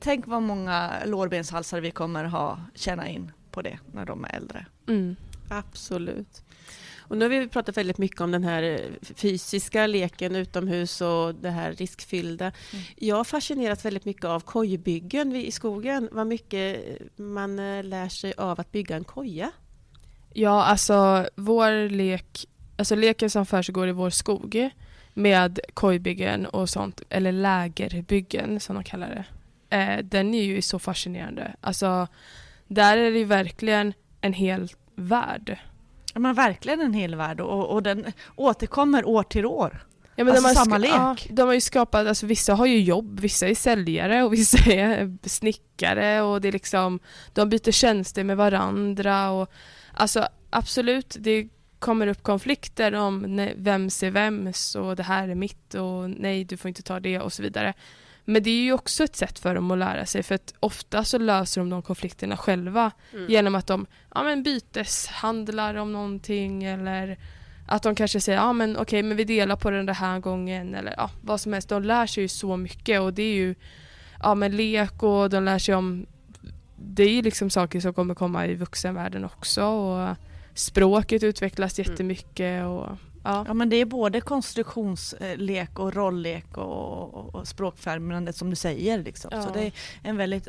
Tänk 0.00 0.26
vad 0.26 0.42
många 0.42 0.92
lårbenshalsar 1.04 1.80
vi 1.80 1.90
kommer 1.90 2.24
ha 2.24 2.60
tjäna 2.74 3.08
in 3.08 3.32
på 3.50 3.62
det 3.62 3.78
när 3.92 4.04
de 4.04 4.24
är 4.24 4.36
äldre. 4.36 4.66
Mm. 4.88 5.16
Absolut. 5.50 6.42
Och 7.08 7.16
nu 7.16 7.24
har 7.24 7.30
vi 7.30 7.48
pratat 7.48 7.76
väldigt 7.76 7.98
mycket 7.98 8.20
om 8.20 8.30
den 8.30 8.44
här 8.44 8.62
eh, 8.62 9.14
fysiska 9.14 9.86
leken 9.86 10.36
utomhus 10.36 11.00
och 11.00 11.34
det 11.34 11.50
här 11.50 11.72
riskfyllda. 11.72 12.44
Mm. 12.44 12.84
Jag 12.96 13.16
har 13.16 13.24
fascinerats 13.24 13.84
väldigt 13.84 14.04
mycket 14.04 14.24
av 14.24 14.40
kojbyggen 14.40 15.36
i 15.36 15.50
skogen. 15.50 16.08
Vad 16.12 16.26
mycket 16.26 16.84
man 17.16 17.58
eh, 17.58 17.84
lär 17.84 18.08
sig 18.08 18.32
av 18.36 18.60
att 18.60 18.72
bygga 18.72 18.96
en 18.96 19.04
koja. 19.04 19.50
Ja, 20.32 20.64
alltså 20.64 21.28
vår 21.34 21.88
lek, 21.88 22.46
alltså 22.76 22.94
leken 22.94 23.30
som 23.30 23.46
försiggår 23.46 23.88
i 23.88 23.92
vår 23.92 24.10
skog 24.10 24.70
med 25.14 25.60
kojbyggen 25.74 26.46
och 26.46 26.68
sånt, 26.68 27.02
eller 27.08 27.32
lägerbyggen 27.32 28.60
som 28.60 28.74
de 28.74 28.84
kallar 28.84 29.08
det, 29.08 29.24
eh, 29.76 30.04
den 30.04 30.34
är 30.34 30.42
ju 30.42 30.62
så 30.62 30.78
fascinerande. 30.78 31.54
Alltså, 31.60 32.08
där 32.66 32.98
är 32.98 33.10
det 33.10 33.18
ju 33.18 33.24
verkligen 33.24 33.92
en 34.20 34.32
hel 34.32 34.68
värld. 34.94 35.58
Ja, 36.18 36.22
men 36.22 36.34
verkligen 36.34 36.80
en 36.80 36.92
hel 36.92 37.14
värld 37.14 37.40
och, 37.40 37.70
och 37.70 37.82
den 37.82 38.04
återkommer 38.36 39.08
år 39.08 39.22
till 39.22 39.46
år. 39.46 39.86
Ja, 40.16 40.24
men 40.24 40.28
Alltså 40.28 40.42
de 40.42 40.48
har 40.48 40.64
samma 40.64 40.78
lek. 40.78 40.90
Ja, 40.90 41.16
de 41.30 41.42
har 41.42 41.54
ju 41.54 41.60
skapat, 41.60 42.06
alltså 42.06 42.26
vissa 42.26 42.54
har 42.54 42.66
ju 42.66 42.80
jobb, 42.80 43.20
vissa 43.20 43.48
är 43.48 43.54
säljare 43.54 44.22
och 44.22 44.32
vissa 44.32 44.58
är 44.72 45.28
snickare 45.28 46.22
och 46.22 46.40
det 46.40 46.48
är 46.48 46.52
liksom, 46.52 47.00
de 47.32 47.48
byter 47.48 47.70
tjänster 47.70 48.24
med 48.24 48.36
varandra 48.36 49.30
och 49.30 49.50
alltså 49.94 50.28
absolut, 50.50 51.16
det 51.20 51.48
kommer 51.78 52.06
upp 52.06 52.22
konflikter 52.22 52.94
om 52.94 53.48
vems 53.56 54.02
är 54.02 54.10
vems 54.10 54.74
och 54.74 54.96
det 54.96 55.02
här 55.02 55.28
är 55.28 55.34
mitt 55.34 55.74
och 55.74 56.10
nej, 56.10 56.44
du 56.44 56.56
får 56.56 56.68
inte 56.68 56.82
ta 56.82 57.00
det 57.00 57.20
och 57.20 57.32
så 57.32 57.42
vidare. 57.42 57.74
Men 58.30 58.42
det 58.42 58.50
är 58.50 58.62
ju 58.62 58.72
också 58.72 59.04
ett 59.04 59.16
sätt 59.16 59.38
för 59.38 59.54
dem 59.54 59.70
att 59.70 59.78
lära 59.78 60.06
sig 60.06 60.22
för 60.22 60.34
att 60.34 60.54
ofta 60.60 61.04
så 61.04 61.18
löser 61.18 61.60
de 61.60 61.70
de 61.70 61.82
konflikterna 61.82 62.36
själva 62.36 62.90
Mm. 63.12 63.26
genom 63.30 63.54
att 63.54 63.66
de 63.66 63.86
ja, 64.14 64.22
men 64.22 64.42
byteshandlar 64.42 65.74
om 65.74 65.92
någonting 65.92 66.64
eller 66.64 67.18
att 67.66 67.82
de 67.82 67.94
kanske 67.94 68.20
säger 68.20 68.38
ja 68.38 68.52
men 68.52 68.76
okej 68.76 69.02
men 69.02 69.16
vi 69.16 69.24
delar 69.24 69.56
på 69.56 69.70
den 69.70 69.88
här 69.88 70.18
gången 70.20 70.74
eller 70.74 70.94
ja, 70.96 71.10
vad 71.22 71.40
som 71.40 71.52
helst. 71.52 71.68
De 71.68 71.82
lär 71.82 72.06
sig 72.06 72.22
ju 72.22 72.28
så 72.28 72.56
mycket 72.56 73.00
och 73.00 73.14
det 73.14 73.22
är 73.22 73.34
ju 73.34 73.54
ja 74.22 74.34
men 74.34 74.56
lek 74.56 75.02
och 75.02 75.30
de 75.30 75.44
lär 75.44 75.58
sig 75.58 75.74
om 75.74 76.06
det 76.76 77.02
är 77.02 77.10
ju 77.10 77.22
liksom 77.22 77.50
saker 77.50 77.80
som 77.80 77.94
kommer 77.94 78.14
komma 78.14 78.46
i 78.46 78.54
vuxenvärlden 78.54 79.24
också 79.24 79.64
och 79.64 80.16
språket 80.54 81.22
utvecklas 81.22 81.78
Mm. 81.78 81.90
jättemycket 81.90 82.64
och 82.66 82.88
ja. 83.28 83.44
Ja 83.46 83.54
men 83.54 83.68
det 83.68 83.76
är 83.76 83.84
både 83.84 84.20
konstruktionslek 84.20 85.78
och 85.78 85.94
rolllek 85.94 86.56
och, 86.56 87.14
och, 87.14 87.34
och 87.34 87.48
språkfrämjande 87.48 88.32
som 88.32 88.50
du 88.50 88.56
säger. 88.56 89.02
Liksom. 89.02 89.30
Ja. 89.34 89.42
Så 89.42 89.50
det 89.52 89.60
är 89.60 89.72
en 90.02 90.16
väldigt 90.16 90.48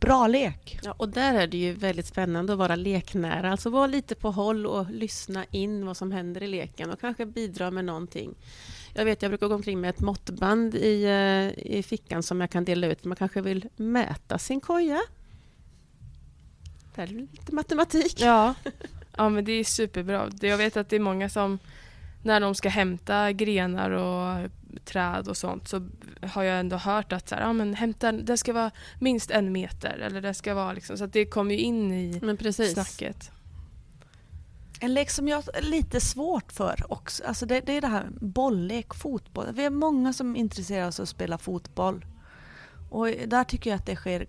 bra 0.00 0.26
lek. 0.26 0.78
Ja, 0.82 0.94
och 0.96 1.08
där 1.08 1.34
är 1.34 1.46
det 1.46 1.56
ju 1.56 1.72
väldigt 1.72 2.06
spännande 2.06 2.52
att 2.52 2.58
vara 2.58 2.76
leknära, 2.76 3.50
alltså 3.50 3.70
vara 3.70 3.86
lite 3.86 4.14
på 4.14 4.30
håll 4.30 4.66
och 4.66 4.90
lyssna 4.90 5.44
in 5.50 5.86
vad 5.86 5.96
som 5.96 6.12
händer 6.12 6.42
i 6.42 6.46
leken 6.46 6.90
och 6.90 7.00
kanske 7.00 7.26
bidra 7.26 7.70
med 7.70 7.84
någonting. 7.84 8.34
Jag 8.94 9.04
vet, 9.04 9.22
jag 9.22 9.30
brukar 9.30 9.48
gå 9.48 9.54
omkring 9.54 9.80
med 9.80 9.90
ett 9.90 10.00
måttband 10.00 10.74
i, 10.74 11.04
eh, 11.04 11.76
i 11.76 11.82
fickan 11.82 12.22
som 12.22 12.40
jag 12.40 12.50
kan 12.50 12.64
dela 12.64 12.86
ut. 12.86 13.04
Man 13.04 13.16
kanske 13.16 13.40
vill 13.40 13.68
mäta 13.76 14.38
sin 14.38 14.60
koja. 14.60 15.00
Det 16.94 17.02
är 17.02 17.06
lite 17.06 17.54
matematik. 17.54 18.20
Ja. 18.20 18.54
ja 19.18 19.28
men 19.28 19.44
det 19.44 19.52
är 19.52 19.64
superbra. 19.64 20.30
Jag 20.40 20.58
vet 20.58 20.76
att 20.76 20.88
det 20.88 20.96
är 20.96 21.00
många 21.00 21.28
som 21.28 21.58
när 22.22 22.40
de 22.40 22.54
ska 22.54 22.68
hämta 22.68 23.32
grenar 23.32 23.90
och 23.90 24.50
träd 24.84 25.28
och 25.28 25.36
sånt 25.36 25.68
så 25.68 25.88
har 26.22 26.42
jag 26.42 26.60
ändå 26.60 26.76
hört 26.76 27.12
att 27.12 27.28
så 27.28 27.34
här, 27.34 27.42
ja, 27.42 27.52
men 27.52 27.74
hämta, 27.74 28.12
det 28.12 28.36
ska 28.36 28.52
vara 28.52 28.70
minst 29.00 29.30
en 29.30 29.52
meter 29.52 29.98
eller 29.98 30.20
det 30.20 30.34
ska 30.34 30.54
vara 30.54 30.72
liksom 30.72 30.96
så 30.96 31.04
att 31.04 31.12
det 31.12 31.26
kommer 31.26 31.54
ju 31.54 31.60
in 31.60 31.92
i 31.92 32.20
Men 32.22 32.36
precis. 32.36 32.72
snacket. 32.72 33.30
En 34.80 34.94
lek 34.94 35.10
som 35.10 35.28
jag 35.28 35.36
har 35.36 35.62
lite 35.62 36.00
svårt 36.00 36.52
för 36.52 36.92
också, 36.92 37.24
alltså 37.24 37.46
det, 37.46 37.60
det 37.60 37.72
är 37.72 37.80
det 37.80 37.86
här 37.86 38.06
bolllek, 38.20 38.94
fotboll. 38.94 39.46
Vi 39.52 39.64
är 39.64 39.70
många 39.70 40.12
som 40.12 40.36
intresserar 40.36 40.88
oss 40.88 41.00
av 41.00 41.02
att 41.02 41.08
spela 41.08 41.38
fotboll. 41.38 42.06
Och 42.90 43.06
där 43.26 43.44
tycker 43.44 43.70
jag 43.70 43.76
att 43.76 43.86
det 43.86 43.96
sker 43.96 44.26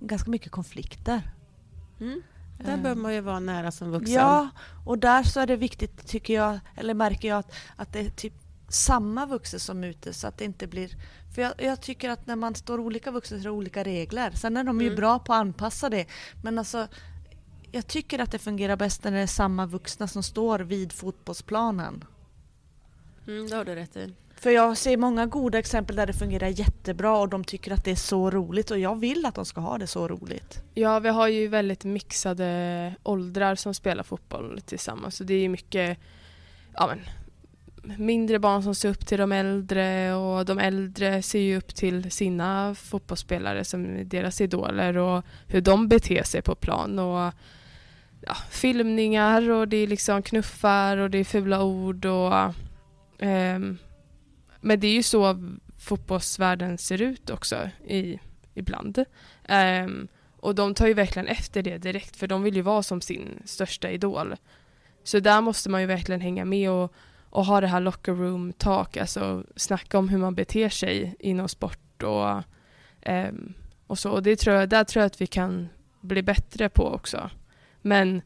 ganska 0.00 0.30
mycket 0.30 0.52
konflikter. 0.52 1.22
Mm. 2.00 2.22
Där 2.64 2.72
Eh. 2.74 2.82
bör 2.82 2.94
man 2.94 3.14
ju 3.14 3.20
vara 3.20 3.40
nära 3.40 3.70
som 3.70 3.90
vuxen. 3.90 4.14
Ja, 4.14 4.48
och 4.86 4.98
där 4.98 5.22
så 5.22 5.40
är 5.40 5.46
det 5.46 5.56
viktigt 5.56 6.06
tycker 6.08 6.34
jag, 6.34 6.60
eller 6.76 6.94
märker 6.94 7.28
jag 7.28 7.38
att, 7.38 7.52
att 7.76 7.92
det 7.92 8.00
är 8.00 8.10
typ 8.10 8.34
samma 8.68 9.26
vuxen 9.26 9.60
som 9.60 9.84
ute 9.84 10.12
så 10.12 10.26
att 10.26 10.38
det 10.38 10.44
inte 10.44 10.66
blir... 10.66 10.90
För 11.34 11.42
jag, 11.42 11.52
jag 11.58 11.80
tycker 11.80 12.10
att 12.10 12.26
när 12.26 12.36
man 12.36 12.54
står 12.54 12.80
olika 12.80 13.10
vuxna 13.10 13.36
så 13.36 13.40
är 13.40 13.44
det 13.44 13.50
olika 13.50 13.84
regler. 13.84 14.30
Sen 14.30 14.56
är 14.56 14.64
de 14.64 14.80
ju 14.80 14.86
Mm. 14.86 14.96
bra 14.96 15.18
på 15.18 15.32
att 15.32 15.40
anpassa 15.40 15.88
det. 15.88 16.06
Men 16.42 16.58
alltså, 16.58 16.88
jag 17.72 17.86
tycker 17.86 18.18
att 18.18 18.32
det 18.32 18.38
fungerar 18.38 18.76
bäst 18.76 19.04
när 19.04 19.10
det 19.10 19.18
är 19.18 19.26
samma 19.26 19.66
vuxna 19.66 20.08
som 20.08 20.22
står 20.22 20.58
vid 20.58 20.92
fotbollsplanen. 20.92 22.04
Mm, 23.26 23.48
det 23.48 23.56
har 23.56 23.64
du 23.64 23.74
rätt 23.74 23.96
i. 23.96 24.14
För 24.40 24.50
jag 24.50 24.76
ser 24.76 24.96
många 24.96 25.26
goda 25.26 25.58
exempel 25.58 25.96
där 25.96 26.06
det 26.06 26.12
fungerar 26.12 26.48
jättebra 26.48 27.18
och 27.18 27.28
de 27.28 27.44
tycker 27.44 27.72
att 27.72 27.84
det 27.84 27.90
är 27.90 27.94
så 27.94 28.30
roligt 28.30 28.70
och 28.70 28.78
jag 28.78 29.00
vill 29.00 29.26
att 29.26 29.34
de 29.34 29.44
ska 29.44 29.60
ha 29.60 29.78
det 29.78 29.86
så 29.86 30.08
roligt. 30.08 30.62
Ja, 30.74 30.98
vi 30.98 31.08
har 31.08 31.28
ju 31.28 31.48
väldigt 31.48 31.84
mixade 31.84 32.94
åldrar 33.02 33.54
som 33.54 33.74
spelar 33.74 34.02
fotboll 34.02 34.60
tillsammans. 34.60 35.16
Så 35.16 35.24
det 35.24 35.34
är 35.34 35.40
ju 35.40 35.48
mycket 35.48 35.98
ja, 36.74 36.86
men, 36.86 37.00
mindre 38.06 38.38
barn 38.38 38.62
som 38.62 38.74
ser 38.74 38.88
upp 38.88 39.06
till 39.06 39.18
de 39.18 39.32
äldre 39.32 40.14
och 40.14 40.44
de 40.44 40.58
äldre 40.58 41.22
ser 41.22 41.40
ju 41.40 41.56
upp 41.56 41.74
till 41.74 42.10
sina 42.10 42.74
fotbollsspelare 42.74 43.64
som 43.64 43.84
är 43.84 44.04
deras 44.04 44.40
idoler 44.40 44.96
och 44.96 45.24
hur 45.46 45.60
de 45.60 45.88
beter 45.88 46.22
sig 46.22 46.42
på 46.42 46.54
plan. 46.54 46.98
Och, 46.98 47.32
ja, 48.26 48.34
filmningar 48.50 49.50
och 49.50 49.68
det 49.68 49.76
är 49.76 49.86
liksom 49.86 50.22
knuffar 50.22 50.96
och 50.96 51.10
det 51.10 51.18
är 51.18 51.24
fula 51.24 51.62
ord 51.62 52.06
och 52.06 52.54
um, 53.18 53.78
men 54.60 54.80
det 54.80 54.86
är 54.86 54.94
ju 54.94 55.02
så 55.02 55.38
fotbollsvärlden 55.78 56.78
ser 56.78 57.02
ut 57.02 57.30
också 57.30 57.70
i, 57.86 58.18
ibland. 58.54 59.04
Um, 59.48 60.08
och 60.36 60.54
de 60.54 60.74
tar 60.74 60.86
ju 60.86 60.94
verkligen 60.94 61.28
efter 61.28 61.62
det 61.62 61.78
direkt 61.78 62.16
för 62.16 62.26
de 62.26 62.42
vill 62.42 62.56
ju 62.56 62.62
vara 62.62 62.82
som 62.82 63.00
sin 63.00 63.42
största 63.44 63.90
idol. 63.90 64.36
Så 65.04 65.20
där 65.20 65.40
måste 65.40 65.70
man 65.70 65.80
ju 65.80 65.86
verkligen 65.86 66.20
hänga 66.20 66.44
med 66.44 66.70
och, 66.70 66.92
och 67.30 67.44
ha 67.44 67.60
det 67.60 67.66
här 67.66 67.80
locker 67.80 68.12
room 68.12 68.52
talk, 68.52 68.96
alltså 68.96 69.44
snacka 69.56 69.98
om 69.98 70.08
hur 70.08 70.18
man 70.18 70.34
beter 70.34 70.68
sig 70.68 71.16
inom 71.18 71.48
sport 71.48 72.02
och, 72.02 72.42
um, 73.06 73.54
och 73.86 73.98
så. 73.98 74.10
Och 74.10 74.22
det 74.22 74.36
tror 74.36 74.56
jag, 74.56 74.68
där 74.68 74.84
tror 74.84 75.00
jag 75.00 75.06
att 75.06 75.20
vi 75.20 75.26
kan 75.26 75.68
bli 76.00 76.22
bättre 76.22 76.68
på 76.68 76.82
också. 76.82 77.30
Men 77.82 78.22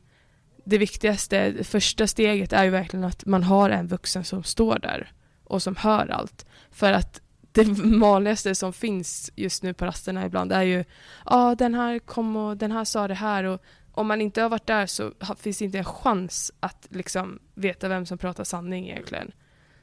det 0.64 0.78
viktigaste, 0.78 1.64
första 1.64 2.06
steget 2.06 2.52
är 2.52 2.64
ju 2.64 2.70
verkligen 2.70 3.04
att 3.04 3.26
man 3.26 3.42
har 3.42 3.70
en 3.70 3.86
vuxen 3.86 4.24
som 4.24 4.42
står 4.42 4.78
där 4.78 5.12
och 5.54 5.62
som 5.62 5.76
hör 5.76 6.06
allt. 6.06 6.46
För 6.70 6.92
att 6.92 7.20
det 7.52 7.64
vanligaste 8.00 8.54
som 8.54 8.72
finns 8.72 9.30
just 9.36 9.62
nu 9.62 9.74
på 9.74 9.84
rasterna 9.84 10.26
ibland 10.26 10.52
är 10.52 10.62
ju 10.62 10.78
ja 10.78 10.84
ah, 11.24 11.54
den 11.54 11.74
här 11.74 11.98
kom 11.98 12.36
och 12.36 12.56
den 12.56 12.72
här 12.72 12.84
sa 12.84 13.08
det 13.08 13.14
här 13.14 13.44
och 13.44 13.62
om 13.92 14.06
man 14.06 14.20
inte 14.20 14.42
har 14.42 14.48
varit 14.48 14.66
där 14.66 14.86
så 14.86 15.12
finns 15.38 15.58
det 15.58 15.64
inte 15.64 15.78
en 15.78 15.84
chans 15.84 16.52
att 16.60 16.88
liksom 16.90 17.38
veta 17.54 17.88
vem 17.88 18.06
som 18.06 18.18
pratar 18.18 18.44
sanning 18.44 18.88
egentligen. 18.88 19.32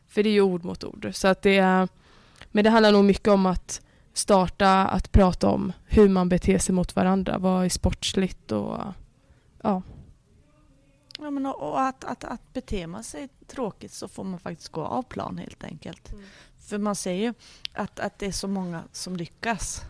För 0.07 0.23
det 0.23 0.29
är 0.29 0.33
ju 0.33 0.41
ord 0.41 0.63
mot 0.63 0.83
ord. 0.83 1.09
Så 1.13 1.27
att 1.27 1.41
det 1.41 1.57
är, 1.57 1.87
men 2.51 2.63
det 2.63 2.69
handlar 2.69 2.91
nog 2.91 3.05
mycket 3.05 3.27
om 3.27 3.45
att 3.45 3.81
starta 4.13 4.69
att 4.69 5.11
prata 5.11 5.49
om 5.49 5.73
hur 5.85 6.09
man 6.09 6.29
beter 6.29 6.57
sig 6.57 6.75
mot 6.75 6.95
varandra, 6.95 7.37
vad 7.37 7.65
är 7.65 7.69
sportsligt 7.69 8.51
och 8.51 8.79
ja. 9.63 9.81
Ja, 11.21 11.31
men 11.31 11.45
och, 11.45 11.81
att, 11.81 12.03
att, 12.03 12.23
att 12.23 12.53
beter 12.53 12.87
man 12.87 13.03
sig 13.03 13.29
tråkigt 13.47 13.91
så 13.91 14.07
får 14.07 14.23
man 14.23 14.39
faktiskt 14.39 14.69
gå 14.69 14.81
av 14.81 15.03
plan 15.03 15.37
helt 15.37 15.63
enkelt. 15.63 16.11
Mm. 16.11 16.23
För 16.59 16.77
man 16.77 16.95
ser 16.95 17.11
ju 17.13 17.33
att, 17.73 17.99
att 17.99 18.19
det 18.19 18.25
är 18.25 18.31
så 18.31 18.47
många 18.47 18.83
som 18.91 19.15
lyckas. 19.15 19.81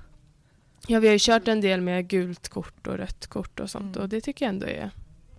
Ja, 0.87 0.99
vi 0.99 1.07
har 1.07 1.13
ju 1.13 1.19
kört 1.21 1.47
en 1.47 1.61
del 1.61 1.81
med 1.81 2.07
gult 2.07 2.49
kort 2.49 2.87
och 2.87 2.97
rött 2.97 3.27
kort 3.27 3.59
och 3.59 3.69
sånt 3.69 3.95
Mm. 3.95 4.01
och 4.03 4.09
det 4.09 4.21
tycker 4.21 4.45
jag 4.45 4.49
ändå 4.53 4.65
är 4.65 4.91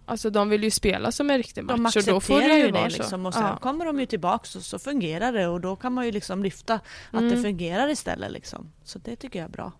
Alltså 0.06 0.30
de 0.30 0.48
vill 0.48 0.64
ju 0.64 0.70
spela 0.70 1.12
som 1.12 1.30
en 1.30 1.36
riktig 1.36 1.64
match 1.64 1.76
De 1.76 1.80
och 1.80 1.86
accepterar 1.88 2.14
då 2.14 2.20
får 2.20 2.40
det 2.40 2.58
ju 2.58 2.70
det 2.70 2.88
liksom, 2.88 3.26
och 3.26 3.34
sen 3.34 3.42
ja. 3.42 3.56
kommer 3.56 3.84
de 3.84 4.00
ju 4.00 4.06
tillbaka 4.06 4.58
och 4.58 4.64
så 4.64 4.78
fungerar 4.78 5.32
det 5.32 5.46
och 5.46 5.60
då 5.60 5.76
kan 5.76 5.92
man 5.92 6.06
ju 6.06 6.12
liksom 6.12 6.42
lyfta 6.42 6.74
att 6.74 6.82
det 7.10 7.18
Mm. 7.18 7.42
fungerar 7.42 7.88
istället. 7.88 8.32
Liksom. 8.32 8.72
Så 8.84 8.98
det 8.98 9.16
tycker 9.16 9.38
jag 9.38 9.46
är 9.46 9.52
bra. 9.52 9.72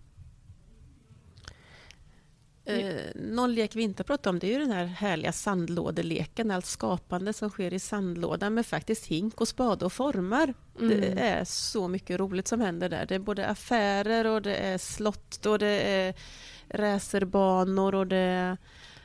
Eh, 2.65 2.95
någon 3.15 3.55
lek 3.55 3.77
vi 3.77 3.83
inte 3.83 4.01
har 4.01 4.05
pratat 4.05 4.27
om 4.27 4.39
det 4.39 4.47
är 4.47 4.53
ju 4.53 4.59
den 4.59 4.71
här 4.73 4.85
härliga 4.85 5.33
sandlådeleken, 5.33 6.51
allt 6.51 6.67
skapande 6.67 7.33
som 7.33 7.51
sker 7.51 7.73
i 7.75 7.79
sandlådan 7.79 8.55
med 8.55 8.67
faktiskt 8.67 9.07
hink 9.07 9.41
och 9.41 9.49
spade 9.49 9.85
och 9.85 9.93
formar. 9.93 10.55
Det 10.79 10.85
Mm. 10.95 11.19
är 11.19 11.45
så 11.45 11.89
mycket 11.89 12.21
roligt 12.21 12.49
som 12.49 12.61
händer 12.61 12.89
där. 12.89 13.07
Det 13.07 13.15
är 13.15 13.19
både 13.19 13.47
affärer 13.47 14.27
och 14.27 14.43
det 14.43 14.57
är 14.57 14.79
slott 14.79 15.47
och 15.47 15.59
det 15.59 15.67
är 15.93 16.15
racerbanor 16.69 17.95
och 17.95 18.07
det 18.07 18.17
är 18.17 18.57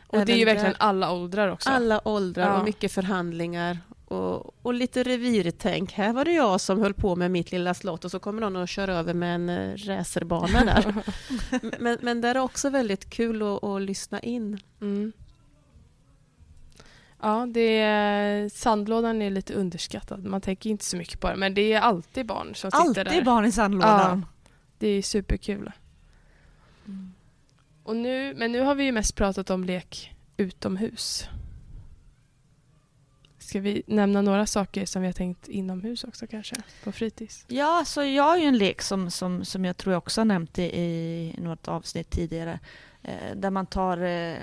Och 0.07 0.25
det 0.25 0.33
är 0.33 0.37
ju 0.37 0.45
verkligen 0.45 0.75
alla 0.79 1.11
åldrar 1.11 1.47
också. 1.51 1.69
alla 1.69 2.07
åldrar 2.07 2.47
Ja. 2.49 2.59
och 2.59 2.65
mycket 2.65 2.91
förhandlingar 2.91 3.77
och, 4.07 4.65
och 4.65 4.73
lite 4.73 5.03
revirtänk. 5.03 5.93
Här 5.93 6.13
var 6.13 6.25
det 6.25 6.31
jag 6.31 6.61
som 6.61 6.79
höll 6.79 6.93
på 6.93 7.15
med 7.15 7.31
mitt 7.31 7.51
lilla 7.51 7.73
slott 7.73 8.05
och 8.05 8.11
så 8.11 8.19
kommer 8.19 8.41
någon 8.41 8.55
och 8.55 8.67
kör 8.67 8.87
över 8.87 9.13
med 9.13 9.35
en 9.35 9.49
eh, 9.49 9.77
racerbana 9.77 10.65
där. 10.65 10.95
men, 11.79 11.97
men 12.01 12.21
det 12.21 12.27
är 12.27 12.37
också 12.37 12.69
väldigt 12.69 13.09
kul 13.09 13.41
att, 13.41 13.63
att 13.63 13.81
lyssna 13.81 14.19
in. 14.19 14.59
Mm. 14.81 15.11
Ja, 17.21 17.47
det 17.49 17.77
är, 17.77 18.49
sandlådan 18.49 19.21
är 19.21 19.29
lite 19.29 19.53
underskattad. 19.53 20.25
Man 20.25 20.41
tänker 20.41 20.69
inte 20.69 20.85
så 20.85 20.97
mycket 20.97 21.19
på 21.19 21.29
det. 21.29 21.35
Men 21.35 21.53
det 21.53 21.73
är 21.73 21.81
alltid 21.81 22.25
barn 22.25 22.55
som 22.55 22.71
sitter 22.71 22.85
Alltid 22.87 23.05
där. 23.05 23.21
barn 23.21 23.45
i 23.45 23.51
sandlådan. 23.51 24.25
Det 24.77 24.87
är 24.87 25.01
superkul. 25.01 25.71
Mm. 26.85 27.13
Och 27.83 27.95
nu, 27.95 28.33
men 28.33 28.51
nu 28.51 28.61
har 28.61 28.75
vi 28.75 28.83
ju 28.83 28.91
mest 28.91 29.15
pratat 29.15 29.49
om 29.49 29.63
lek 29.63 30.15
utomhus. 30.37 31.27
Ska 33.47 33.59
vi 33.59 33.83
nämna 33.87 34.21
några 34.21 34.45
saker 34.45 34.85
som 34.85 35.01
vi 35.01 35.07
har 35.07 35.13
tänkt 35.13 35.47
inomhus 35.47 36.03
också 36.03 36.27
kanske? 36.27 36.55
På 36.83 36.91
fritids? 36.91 37.45
Ja, 37.47 37.83
så 37.85 38.03
jag 38.03 38.23
har 38.23 38.37
ju 38.37 38.43
en 38.45 38.57
lek 38.57 38.81
som, 38.81 39.11
som, 39.11 39.45
som 39.45 39.65
jag 39.65 39.77
tror 39.77 39.93
jag 39.93 39.97
också 39.97 40.21
har 40.21 40.25
nämnt 40.25 40.59
i, 40.59 40.63
i 40.63 41.35
något 41.37 41.67
avsnitt 41.67 42.09
tidigare. 42.09 42.59
Eh, 43.01 43.35
där 43.35 43.49
man 43.49 43.65
tar 43.65 43.97
eh, 43.97 44.37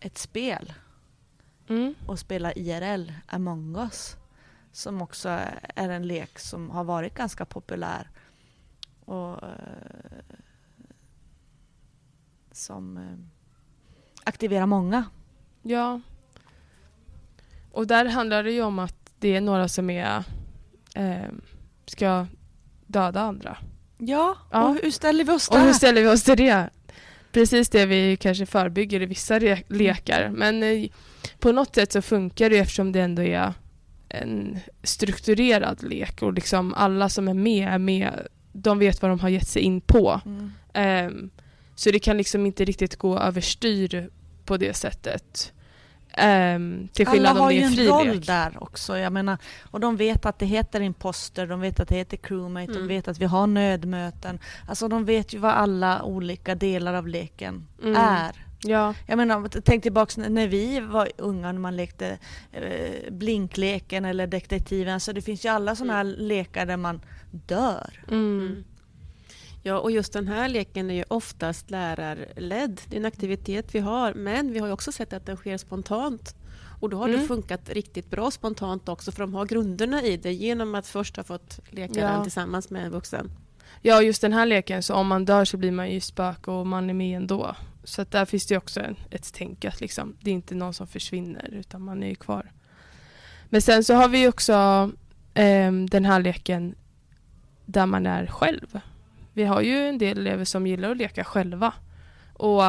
ett 0.00 0.18
spel 0.18 0.72
Mm. 1.68 1.94
och 2.06 2.18
spelar 2.18 2.58
IRL, 2.58 3.12
Among 3.26 3.76
us. 3.76 4.16
som 4.72 5.02
också 5.02 5.28
är 5.74 5.88
en 5.88 6.06
lek 6.06 6.38
som 6.38 6.70
har 6.70 6.84
varit 6.84 7.14
ganska 7.14 7.44
populär. 7.44 8.10
Och 9.04 9.42
eh, 9.42 9.48
som 12.52 12.96
eh, 12.96 13.18
aktiverar 14.24 14.66
många. 14.66 15.04
Ja. 15.62 16.00
Och 17.78 17.86
där 17.86 18.04
handlar 18.04 18.42
det 18.44 18.52
ju 18.52 18.62
om 18.62 18.78
att 18.78 18.94
det 19.18 19.36
är 19.36 19.40
några 19.40 19.68
som 19.68 19.90
är, 19.90 20.22
eh, 20.94 21.28
ska 21.86 22.26
döda 22.86 23.20
andra. 23.20 23.56
Ja, 23.98 24.36
Ja. 24.52 24.68
och 24.68 24.78
hur 24.82 24.90
ställer 24.90 25.24
vi 25.24 25.32
oss 25.32 25.48
Och 25.48 25.58
hur 25.58 25.66
där? 25.66 25.72
ställer 25.72 26.02
vi 26.02 26.08
oss 26.08 26.22
till 26.22 26.36
det? 26.36 26.70
Precis 27.32 27.68
det 27.68 27.86
vi 27.86 28.16
kanske 28.16 28.46
förebygger 28.46 29.02
i 29.02 29.06
vissa 29.06 29.38
lekar. 29.68 30.30
Men 30.34 30.62
eh, 30.62 30.88
på 31.38 31.52
något 31.52 31.74
sätt 31.74 31.92
så 31.92 32.02
funkar 32.02 32.50
det 32.50 32.58
eftersom 32.58 32.92
det 32.92 33.00
ändå 33.00 33.22
är 33.22 33.52
en 34.08 34.58
strukturerad 34.82 35.82
lek 35.82 36.22
och 36.22 36.32
liksom 36.32 36.74
alla 36.74 37.08
som 37.08 37.28
är 37.28 37.34
med 37.34 37.68
är 37.68 37.78
med. 37.78 38.26
De 38.52 38.78
vet 38.78 39.02
vad 39.02 39.10
de 39.10 39.20
har 39.20 39.28
gett 39.28 39.48
sig 39.48 39.62
in 39.62 39.80
på. 39.80 40.20
Mm. 40.26 40.52
Ehm, 40.72 41.30
så 41.74 41.90
det 41.90 41.98
kan 41.98 42.16
liksom 42.16 42.46
inte 42.46 42.64
riktigt 42.64 42.96
gå 42.96 43.18
överstyr 43.18 44.10
på 44.44 44.56
det 44.56 44.74
sättet. 44.76 45.52
Um, 46.08 46.88
till 46.92 47.06
Alla 47.06 47.12
skillnad 47.14 47.32
om 47.36 47.42
har 47.42 47.48
det 47.48 47.54
ju 47.54 47.62
är 47.62 47.66
en 47.66 48.08
roll 48.08 48.20
där 48.20 48.62
också. 48.62 48.98
Jag 48.98 49.12
menar, 49.12 49.38
och 49.70 49.80
de 49.80 49.96
vet 49.96 50.26
att 50.26 50.38
det 50.38 50.46
heter 50.46 50.80
imposter, 50.80 51.46
de 51.46 51.60
vet 51.60 51.80
att 51.80 51.88
det 51.88 51.94
heter 51.94 52.16
crewmate, 52.16 52.66
de 52.72 52.76
Mm. 52.76 52.88
vet 52.88 53.08
att 53.08 53.18
vi 53.18 53.24
har 53.24 53.46
nödmöten. 53.46 54.38
Alltså 54.68 54.88
de 54.88 55.04
vet 55.04 55.34
ju 55.34 55.38
vad 55.38 55.52
alla 55.52 56.02
olika 56.02 56.54
delar 56.54 56.94
av 56.94 57.08
leken 57.08 57.66
Mm. 57.82 57.96
är. 57.96 58.44
Ja, 58.62 58.94
Jag 59.06 59.16
menar, 59.16 59.48
tänk 59.64 59.82
tillbaks 59.82 60.16
när- 60.16 60.28
när 60.28 60.48
vi 60.48 60.80
var 60.80 61.08
unga, 61.18 61.52
när 61.52 61.60
man 61.60 61.76
lekte 61.76 62.18
eh, 62.52 63.10
blinkleken 63.12 64.04
eller 64.04 64.26
detektiven. 64.26 65.00
Så 65.00 65.12
det 65.12 65.22
finns 65.22 65.44
ju 65.44 65.48
alla 65.48 65.76
sådana 65.76 65.92
här 65.92 66.04
lekar 66.04 66.66
där 66.66 66.76
man 66.76 67.00
dör. 67.30 68.04
mm. 68.10 68.64
Ja, 69.62 69.78
och 69.78 69.90
just 69.90 70.12
den 70.12 70.28
här 70.28 70.48
leken 70.48 70.90
är 70.90 70.94
ju 70.94 71.04
oftast 71.08 71.70
lärarledd. 71.70 72.80
Det 72.88 72.96
är 72.96 73.00
en 73.00 73.06
aktivitet 73.06 73.74
vi 73.74 73.78
har, 73.78 74.14
men 74.14 74.52
vi 74.52 74.58
har 74.58 74.70
också 74.72 74.92
sett 74.92 75.12
att 75.12 75.26
den 75.26 75.36
sker 75.36 75.56
spontant. 75.56 76.34
Och 76.80 76.90
då 76.90 76.96
har 76.96 77.08
Mm. 77.08 77.20
det 77.20 77.26
funkat 77.26 77.68
riktigt 77.68 78.10
bra 78.10 78.30
spontant 78.30 78.88
också, 78.88 79.12
för 79.12 79.20
de 79.20 79.34
har 79.34 79.46
grunderna 79.46 80.02
i 80.02 80.16
det 80.16 80.32
genom 80.32 80.74
att 80.74 80.86
först 80.86 81.16
ha 81.16 81.24
fått 81.24 81.60
leka 81.70 82.00
Ja. 82.00 82.06
den 82.08 82.22
tillsammans 82.22 82.70
med 82.70 82.84
en 82.84 82.90
vuxen. 82.90 83.30
ja, 83.82 84.02
just 84.02 84.22
den 84.22 84.32
här 84.32 84.46
leken, 84.46 84.82
så 84.82 84.94
om 84.94 85.06
man 85.06 85.24
dör 85.24 85.44
så 85.44 85.56
blir 85.56 85.72
man 85.72 85.90
ju 85.90 86.00
spök 86.00 86.48
och 86.48 86.66
man 86.66 86.90
är 86.90 86.94
med 86.94 87.16
ändå. 87.16 87.56
Så 87.84 88.02
att 88.02 88.10
där 88.10 88.24
finns 88.24 88.46
det 88.46 88.56
också 88.56 88.80
en, 88.80 88.96
ett 89.10 89.32
tänk 89.34 89.64
att 89.64 89.80
liksom, 89.80 90.16
det 90.20 90.30
är 90.30 90.34
inte 90.34 90.54
någon 90.54 90.74
som 90.74 90.86
försvinner 90.86 91.48
utan 91.52 91.82
man 91.82 92.02
är 92.02 92.08
ju 92.08 92.14
kvar. 92.14 92.52
Men 93.48 93.62
sen 93.62 93.84
så 93.84 93.94
har 93.94 94.08
vi 94.08 94.28
också 94.28 94.90
ehm, 95.34 95.86
den 95.86 96.04
här 96.04 96.20
leken 96.20 96.74
där 97.66 97.86
man 97.86 98.06
är 98.06 98.26
själv. 98.26 98.80
Vi 99.38 99.44
har 99.44 99.60
ju 99.60 99.88
en 99.88 99.98
del 99.98 100.18
elever 100.18 100.44
som 100.44 100.66
gillar 100.66 100.90
att 100.90 100.96
leka 100.96 101.24
själva. 101.24 101.74
Och, 102.32 102.62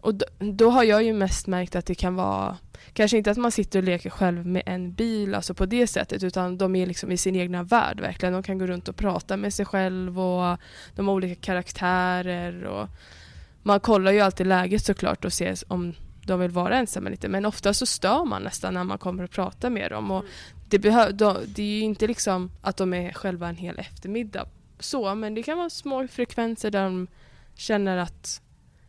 och 0.00 0.14
då, 0.14 0.26
då 0.38 0.70
har 0.70 0.84
jag 0.84 1.02
ju 1.02 1.12
mest 1.12 1.46
märkt 1.46 1.76
att 1.76 1.86
det 1.86 1.94
kan 1.94 2.14
vara 2.14 2.56
Kanske 2.92 3.16
inte 3.16 3.30
att 3.30 3.36
man 3.36 3.52
sitter 3.52 3.78
och 3.78 3.84
leker 3.84 4.10
själv 4.10 4.46
med 4.46 4.62
en 4.66 4.92
bil, 4.92 5.34
alltså 5.34 5.54
på 5.54 5.66
det 5.66 5.86
sättet, 5.86 6.22
utan 6.22 6.58
de 6.58 6.76
är 6.76 6.86
liksom 6.86 7.12
i 7.12 7.16
sin 7.16 7.36
egna 7.36 7.62
värld 7.62 8.00
verkligen. 8.00 8.32
De 8.32 8.42
kan 8.42 8.58
gå 8.58 8.66
runt 8.66 8.88
och 8.88 8.96
prata 8.96 9.36
med 9.36 9.54
sig 9.54 9.66
själv 9.66 10.20
och 10.20 10.58
de 10.94 11.08
har 11.08 11.14
olika 11.14 11.40
karaktärer 11.40 12.64
och 12.64 12.88
man 13.62 13.80
kollar 13.80 14.12
ju 14.12 14.20
alltid 14.20 14.46
läget 14.46 14.84
såklart 14.84 15.24
och 15.24 15.32
ser 15.32 15.56
om 15.68 15.94
de 16.26 16.40
vill 16.40 16.50
vara 16.50 16.76
ensamma 16.76 17.10
lite, 17.10 17.28
men 17.28 17.46
ofta 17.46 17.74
så 17.74 17.86
stör 17.86 18.24
man 18.24 18.42
nästan 18.42 18.74
när 18.74 18.84
man 18.84 18.98
kommer 18.98 19.24
och 19.24 19.30
pratar 19.30 19.70
med 19.70 19.90
dem. 19.90 20.10
Och 20.10 20.24
det, 20.68 20.78
behö- 20.78 21.12
de, 21.12 21.36
det 21.46 21.62
är 21.62 21.76
ju 21.76 21.80
inte 21.80 22.06
liksom 22.06 22.50
att 22.62 22.76
de 22.76 22.94
är 22.94 23.12
själva 23.12 23.48
en 23.48 23.56
hel 23.56 23.78
eftermiddag 23.78 24.46
så, 24.78 25.14
men 25.14 25.34
det 25.34 25.42
kan 25.42 25.58
vara 25.58 25.70
små 25.70 26.08
frekvenser 26.08 26.70
där 26.70 26.84
de 26.84 27.06
känner 27.54 27.96
att 27.96 28.40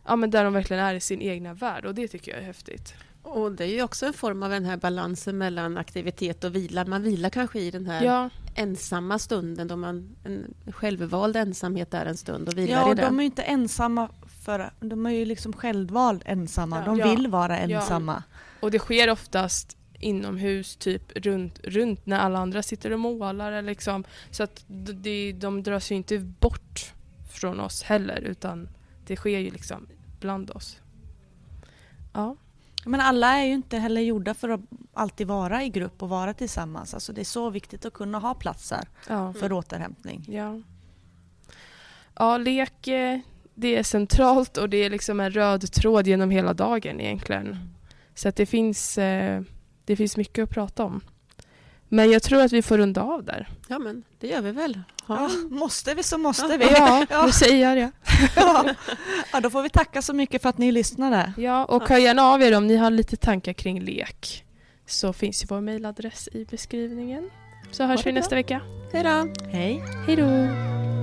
Ja 0.07 0.15
men 0.15 0.29
där 0.29 0.43
de 0.43 0.53
verkligen 0.53 0.83
är 0.83 0.93
i 0.95 0.99
sin 0.99 1.21
egna 1.21 1.53
värld 1.53 1.85
och 1.85 1.95
det 1.95 2.07
tycker 2.07 2.31
jag 2.31 2.41
är 2.41 2.45
häftigt. 2.45 2.93
Och 3.21 3.51
det 3.51 3.63
är 3.63 3.67
ju 3.67 3.83
också 3.83 4.05
en 4.05 4.13
form 4.13 4.43
av 4.43 4.49
den 4.49 4.65
här 4.65 4.77
balansen 4.77 5.37
mellan 5.37 5.77
aktivitet 5.77 6.43
och 6.43 6.55
vila. 6.55 6.85
Man 6.85 7.03
vilar 7.03 7.29
kanske 7.29 7.59
i 7.59 7.71
den 7.71 7.85
här 7.85 8.03
Ja, 8.03 8.29
ensamma 8.55 9.19
stunden 9.19 9.67
då 9.67 9.75
man 9.75 10.15
en 10.23 10.53
självvald 10.73 11.35
ensamhet 11.35 11.93
är 11.93 12.05
en 12.05 12.17
stund 12.17 12.47
och 12.47 12.57
vilar 12.57 12.73
Ja, 12.81 12.89
i 12.89 12.91
och 12.91 12.95
den. 12.95 13.05
de 13.05 13.19
är 13.19 13.23
ju 13.23 13.25
inte 13.25 13.41
ensamma 13.43 14.09
för 14.43 14.71
de 14.79 15.05
är 15.05 15.09
ju 15.09 15.25
liksom 15.25 15.53
självvald 15.53 16.23
ensamma. 16.25 16.77
Ja. 16.79 16.85
De 16.85 16.97
Ja. 16.99 17.09
vill 17.09 17.27
vara 17.27 17.67
Ja. 17.67 17.79
ensamma. 17.79 18.23
och 18.59 18.71
det 18.71 18.79
sker 18.79 19.09
oftast 19.09 19.77
inomhus, 19.99 20.75
typ 20.75 21.11
runt, 21.15 21.59
runt 21.63 22.05
när 22.05 22.19
alla 22.19 22.39
andra 22.39 22.63
sitter 22.63 22.91
och 22.91 22.99
målar. 22.99 23.61
Liksom, 23.61 24.03
så 24.31 24.43
att 24.43 24.63
d- 24.67 24.93
det, 24.93 25.31
de 25.31 25.63
dras 25.63 25.91
ju 25.91 25.95
inte 25.95 26.19
bort 26.19 26.93
från 27.31 27.59
oss 27.59 27.83
heller 27.83 28.21
utan 28.21 28.69
det 29.07 29.15
sker 29.15 29.39
ju 29.39 29.51
liksom 29.51 29.87
bland 30.19 30.51
oss. 30.51 30.77
Ja, 32.13 32.35
Men 32.85 33.01
alla 33.01 33.27
är 33.39 33.45
ju 33.45 33.53
inte 33.53 33.77
heller 33.77 34.01
gjorda 34.01 34.33
för 34.33 34.49
att 34.49 34.61
alltid 34.93 35.27
vara 35.27 35.63
i 35.63 35.69
grupp 35.69 36.03
och 36.03 36.09
vara 36.09 36.33
tillsammans. 36.33 36.93
Alltså 36.93 37.13
det 37.13 37.21
är 37.21 37.25
så 37.25 37.49
viktigt 37.49 37.85
att 37.85 37.93
kunna 37.93 38.19
ha 38.19 38.33
platser 38.33 38.87
ja. 39.09 39.33
för 39.33 39.51
återhämtning. 39.51 40.25
Ja. 40.27 40.61
Ja, 42.15 42.37
lek 42.37 42.87
eh, 42.87 43.19
det 43.55 43.75
är 43.75 43.83
centralt 43.83 44.57
och 44.57 44.69
det 44.69 44.77
är 44.77 44.89
liksom 44.89 45.19
en 45.19 45.31
röd 45.31 45.71
tråd 45.71 46.07
genom 46.07 46.29
hela 46.29 46.53
dagen 46.53 47.01
egentligen. 47.01 47.57
Så 48.15 48.29
att 48.29 48.35
det 48.35 48.45
finns, 48.45 48.97
eh, 48.97 49.41
det 49.85 49.95
finns 49.95 50.17
mycket 50.17 50.43
att 50.43 50.49
prata 50.49 50.83
om. 50.83 51.01
Men 51.89 52.11
jag 52.11 52.23
tror 52.23 52.41
att 52.41 52.51
vi 52.51 52.61
får 52.61 52.77
runda 52.77 53.01
av 53.01 53.23
där. 53.23 53.49
Ja, 53.67 53.79
men 53.79 54.03
det 54.19 54.27
gör 54.27 54.41
vi 54.41 54.51
väl. 54.51 54.79
Ja, 55.07 55.29
Ja. 55.29 55.29
måste 55.49 55.93
vi 55.93 56.03
så 56.03 56.17
måste 56.17 56.45
Ja. 56.51 56.57
vi. 56.57 56.65
Ja, 56.65 57.05
Ja. 57.09 57.25
nu 57.25 57.31
säger 57.31 57.69
jag 57.69 57.77
det. 57.77 57.91
Ja. 58.35 58.65
ja, 59.33 59.39
då 59.39 59.49
får 59.49 59.61
vi 59.61 59.69
tacka 59.69 60.01
så 60.01 60.13
mycket 60.13 60.41
för 60.41 60.49
att 60.49 60.57
ni 60.57 60.71
lyssnade. 60.71 61.33
Ja, 61.37 61.65
och 61.65 61.89
hör 61.89 61.97
gärna 61.97 62.23
av 62.23 62.41
er 62.41 62.57
om 62.57 62.67
ni 62.67 62.75
har 62.75 62.91
lite 62.91 63.15
tankar 63.17 63.53
kring 63.53 63.81
lek. 63.81 64.43
Så 64.87 65.13
finns 65.13 65.43
ju 65.43 65.47
vår 65.49 65.61
mejladress 65.61 66.29
i 66.31 66.45
beskrivningen. 66.45 67.29
Så 67.71 67.83
hörs 67.83 68.05
vi 68.05 68.11
nästa 68.11 68.35
vecka. 68.35 68.61
Hej 68.93 69.03
då! 69.03 69.33
Hej. 69.51 69.83
Hej 70.07 70.15
då! 70.15 70.94